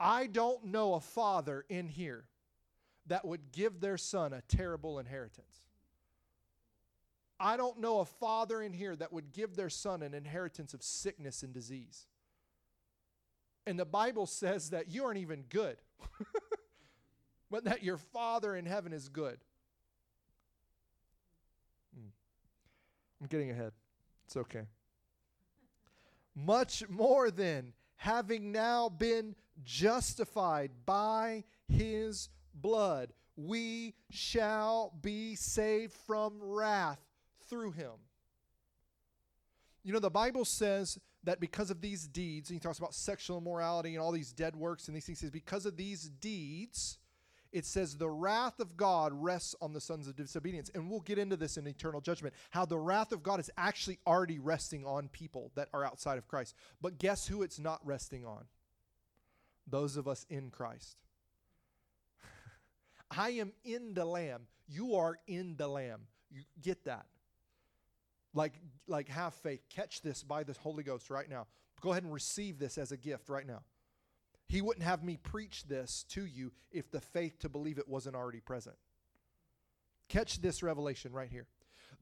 [0.00, 2.24] I don't know a father in here
[3.06, 5.60] that would give their son a terrible inheritance.
[7.38, 10.82] I don't know a father in here that would give their son an inheritance of
[10.82, 12.06] sickness and disease.
[13.66, 15.76] And the Bible says that you aren't even good,
[17.50, 19.38] but that your Father in heaven is good.
[21.94, 22.08] Hmm.
[23.20, 23.72] I'm getting ahead.
[24.24, 24.62] It's okay.
[26.34, 36.34] Much more than having now been justified by his blood, we shall be saved from
[36.40, 36.98] wrath
[37.48, 37.92] through him.
[39.84, 43.38] You know, the Bible says that because of these deeds, and he talks about sexual
[43.38, 46.98] immorality and all these dead works and these things, says because of these deeds,
[47.52, 50.70] it says the wrath of God rests on the sons of disobedience.
[50.74, 53.98] And we'll get into this in eternal judgment, how the wrath of God is actually
[54.06, 56.54] already resting on people that are outside of Christ.
[56.80, 58.44] But guess who it's not resting on?
[59.66, 60.96] Those of us in Christ.
[63.10, 64.46] I am in the Lamb.
[64.66, 66.00] You are in the Lamb.
[66.30, 67.06] You get that.
[68.34, 68.54] Like,
[68.86, 69.62] like have faith.
[69.68, 71.46] Catch this by the Holy Ghost right now.
[71.80, 73.62] Go ahead and receive this as a gift right now.
[74.48, 78.16] He wouldn't have me preach this to you if the faith to believe it wasn't
[78.16, 78.76] already present.
[80.08, 81.46] Catch this revelation right here.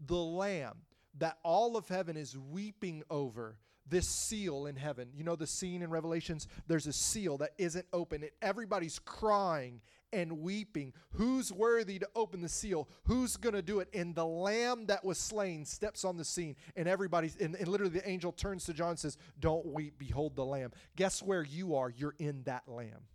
[0.06, 0.78] The Lamb
[1.18, 3.56] that all of heaven is weeping over
[3.88, 5.08] this seal in heaven.
[5.14, 6.46] You know the scene in Revelations?
[6.66, 8.22] There's a seal that isn't open.
[8.22, 9.80] and everybody's crying
[10.12, 10.92] and weeping.
[11.12, 12.88] Who's worthy to open the seal?
[13.04, 13.88] Who's going to do it?
[13.94, 17.92] And the lamb that was slain steps on the scene, and everybody's, and, and literally
[17.92, 20.72] the angel turns to John and says, Don't weep, behold the lamb.
[20.96, 21.90] Guess where you are?
[21.90, 23.06] You're in that lamb.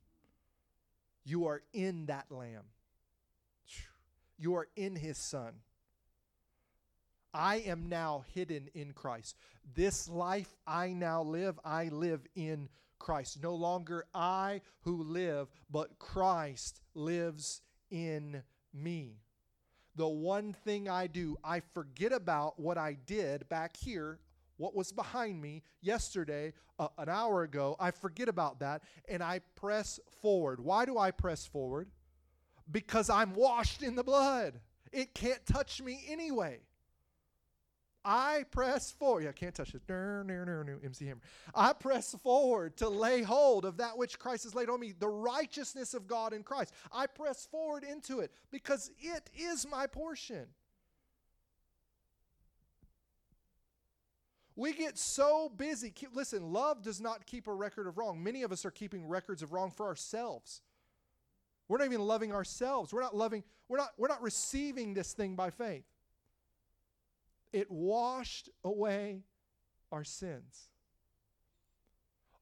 [1.23, 2.63] You are in that lamb.
[4.37, 5.53] You are in his son.
[7.33, 9.35] I am now hidden in Christ.
[9.73, 12.69] This life I now live, I live in
[12.99, 13.41] Christ.
[13.41, 18.43] No longer I who live, but Christ lives in
[18.73, 19.19] me.
[19.95, 24.19] The one thing I do, I forget about what I did back here,
[24.57, 27.75] what was behind me yesterday, uh, an hour ago.
[27.79, 30.59] I forget about that and I press forward.
[30.59, 31.89] Why do I press forward?
[32.69, 34.59] Because I'm washed in the blood.
[34.91, 36.59] It can't touch me anyway.
[38.05, 39.23] I press forward.
[39.23, 39.81] Yeah, I can't touch it.
[39.89, 41.21] No, no, no, no, MC Hammer.
[41.55, 45.07] I press forward to lay hold of that which Christ has laid on me, the
[45.07, 46.71] righteousness of God in Christ.
[46.91, 50.45] I press forward into it because it is my portion.
[54.55, 55.89] We get so busy.
[55.89, 58.23] Keep, listen, love does not keep a record of wrong.
[58.23, 60.61] Many of us are keeping records of wrong for ourselves.
[61.67, 62.93] We're not even loving ourselves.
[62.93, 65.85] We're not loving, we're not, we're not receiving this thing by faith.
[67.55, 69.23] It washed away
[69.89, 70.67] our sins.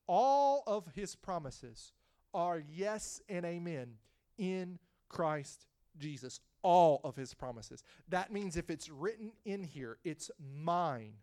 [0.07, 1.93] All of his promises
[2.33, 3.97] are yes and amen
[4.39, 5.67] in Christ
[5.99, 6.39] Jesus.
[6.63, 7.83] All of his promises.
[8.09, 11.13] That means if it's written in here, it's mine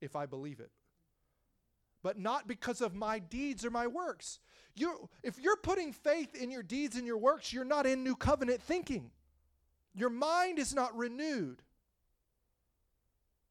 [0.00, 0.70] if I believe it.
[2.04, 4.38] But not because of my deeds or my works.
[4.76, 8.14] You, if you're putting faith in your deeds and your works, you're not in new
[8.14, 9.10] covenant thinking.
[9.92, 11.64] Your mind is not renewed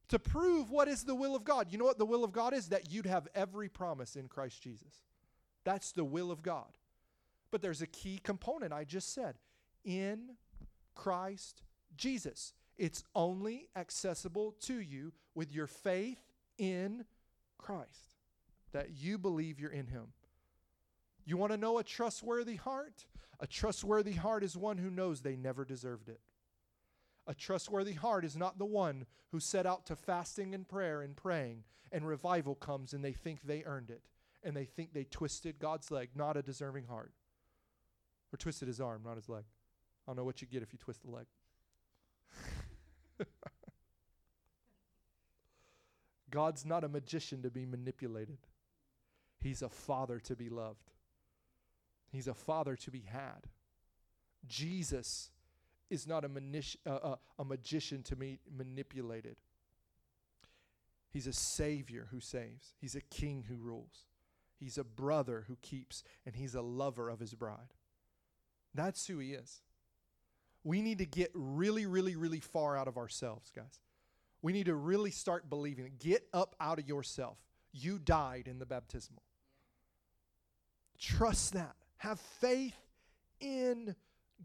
[0.09, 1.67] to prove what is the will of God.
[1.71, 2.69] You know what the will of God is?
[2.69, 5.03] That you'd have every promise in Christ Jesus.
[5.63, 6.77] That's the will of God.
[7.51, 9.35] But there's a key component I just said
[9.83, 10.31] in
[10.95, 11.61] Christ
[11.95, 12.53] Jesus.
[12.77, 16.19] It's only accessible to you with your faith
[16.57, 17.05] in
[17.57, 18.17] Christ,
[18.71, 20.07] that you believe you're in Him.
[21.25, 23.05] You want to know a trustworthy heart?
[23.39, 26.19] A trustworthy heart is one who knows they never deserved it.
[27.25, 31.15] A trustworthy heart is not the one who set out to fasting and prayer and
[31.15, 34.01] praying, and revival comes and they think they earned it,
[34.43, 37.13] and they think they twisted God's leg, not a deserving heart.
[38.33, 39.43] Or twisted his arm, not his leg.
[40.05, 41.25] I don't know what you get if you twist the leg.
[46.29, 48.39] God's not a magician to be manipulated.
[49.39, 50.91] He's a father to be loved.
[52.11, 53.47] He's a father to be had.
[54.47, 55.29] Jesus
[55.93, 59.37] is not a, manish, uh, uh, a magician to be manipulated.
[61.09, 62.73] He's a savior who saves.
[62.81, 64.07] He's a king who rules.
[64.59, 67.73] He's a brother who keeps, and he's a lover of his bride.
[68.73, 69.61] That's who he is.
[70.63, 73.79] We need to get really, really, really far out of ourselves, guys.
[74.41, 75.91] We need to really start believing.
[75.99, 77.37] Get up out of yourself.
[77.71, 79.23] You died in the baptismal.
[80.99, 81.75] Trust that.
[81.97, 82.75] Have faith
[83.39, 83.95] in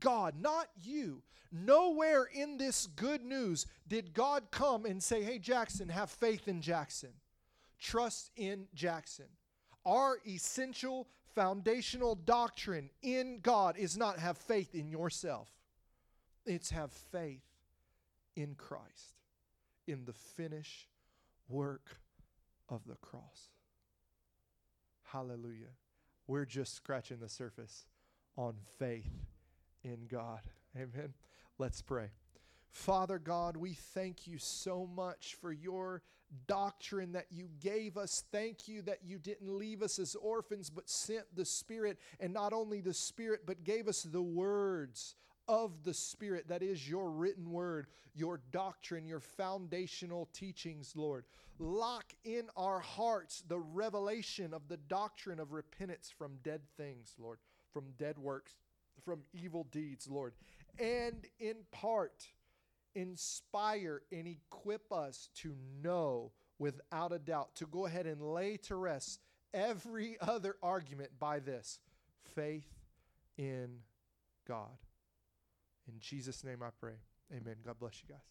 [0.01, 1.22] God, not you.
[1.51, 6.61] Nowhere in this good news did God come and say, Hey, Jackson, have faith in
[6.61, 7.11] Jackson.
[7.78, 9.26] Trust in Jackson.
[9.86, 15.49] Our essential foundational doctrine in God is not have faith in yourself,
[16.44, 17.44] it's have faith
[18.36, 19.14] in Christ,
[19.86, 20.88] in the finish
[21.49, 21.99] work
[22.68, 23.51] of the cross.
[25.05, 25.72] Hallelujah.
[26.26, 27.86] We're just scratching the surface
[28.36, 29.09] on faith
[29.89, 30.41] in God.
[30.76, 31.14] Amen.
[31.59, 32.11] Let's pray.
[32.70, 36.03] Father God, we thank you so much for your
[36.47, 38.24] doctrine that you gave us.
[38.30, 42.53] Thank you that you didn't leave us as orphans, but sent the Spirit, and not
[42.53, 45.14] only the Spirit, but gave us the words
[45.49, 51.24] of the Spirit, that is your written word, your doctrine, your foundational teachings, Lord.
[51.59, 57.39] Lock in our hearts the revelation of the doctrine of repentance from dead things, Lord,
[57.72, 58.55] from dead works,
[59.05, 60.34] from evil deeds, Lord.
[60.78, 62.26] And in part,
[62.94, 68.74] inspire and equip us to know without a doubt, to go ahead and lay to
[68.74, 69.20] rest
[69.55, 71.78] every other argument by this
[72.34, 72.68] faith
[73.36, 73.78] in
[74.46, 74.78] God.
[75.86, 76.94] In Jesus' name I pray.
[77.32, 77.57] Amen.
[77.64, 78.24] God bless you guys.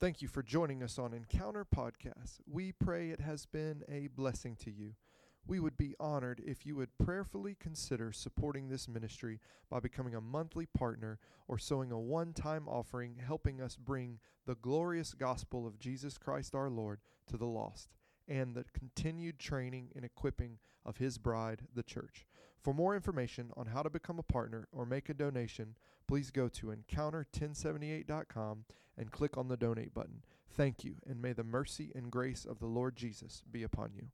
[0.00, 2.40] Thank you for joining us on Encounter Podcast.
[2.50, 4.94] We pray it has been a blessing to you.
[5.46, 10.20] We would be honored if you would prayerfully consider supporting this ministry by becoming a
[10.20, 11.18] monthly partner
[11.48, 16.54] or sowing a one time offering, helping us bring the glorious gospel of Jesus Christ
[16.54, 17.90] our Lord to the lost
[18.28, 22.26] and the continued training and equipping of His bride, the church.
[22.60, 25.74] For more information on how to become a partner or make a donation,
[26.06, 28.64] please go to encounter1078.com
[28.96, 30.22] and click on the donate button.
[30.48, 34.12] Thank you, and may the mercy and grace of the Lord Jesus be upon you.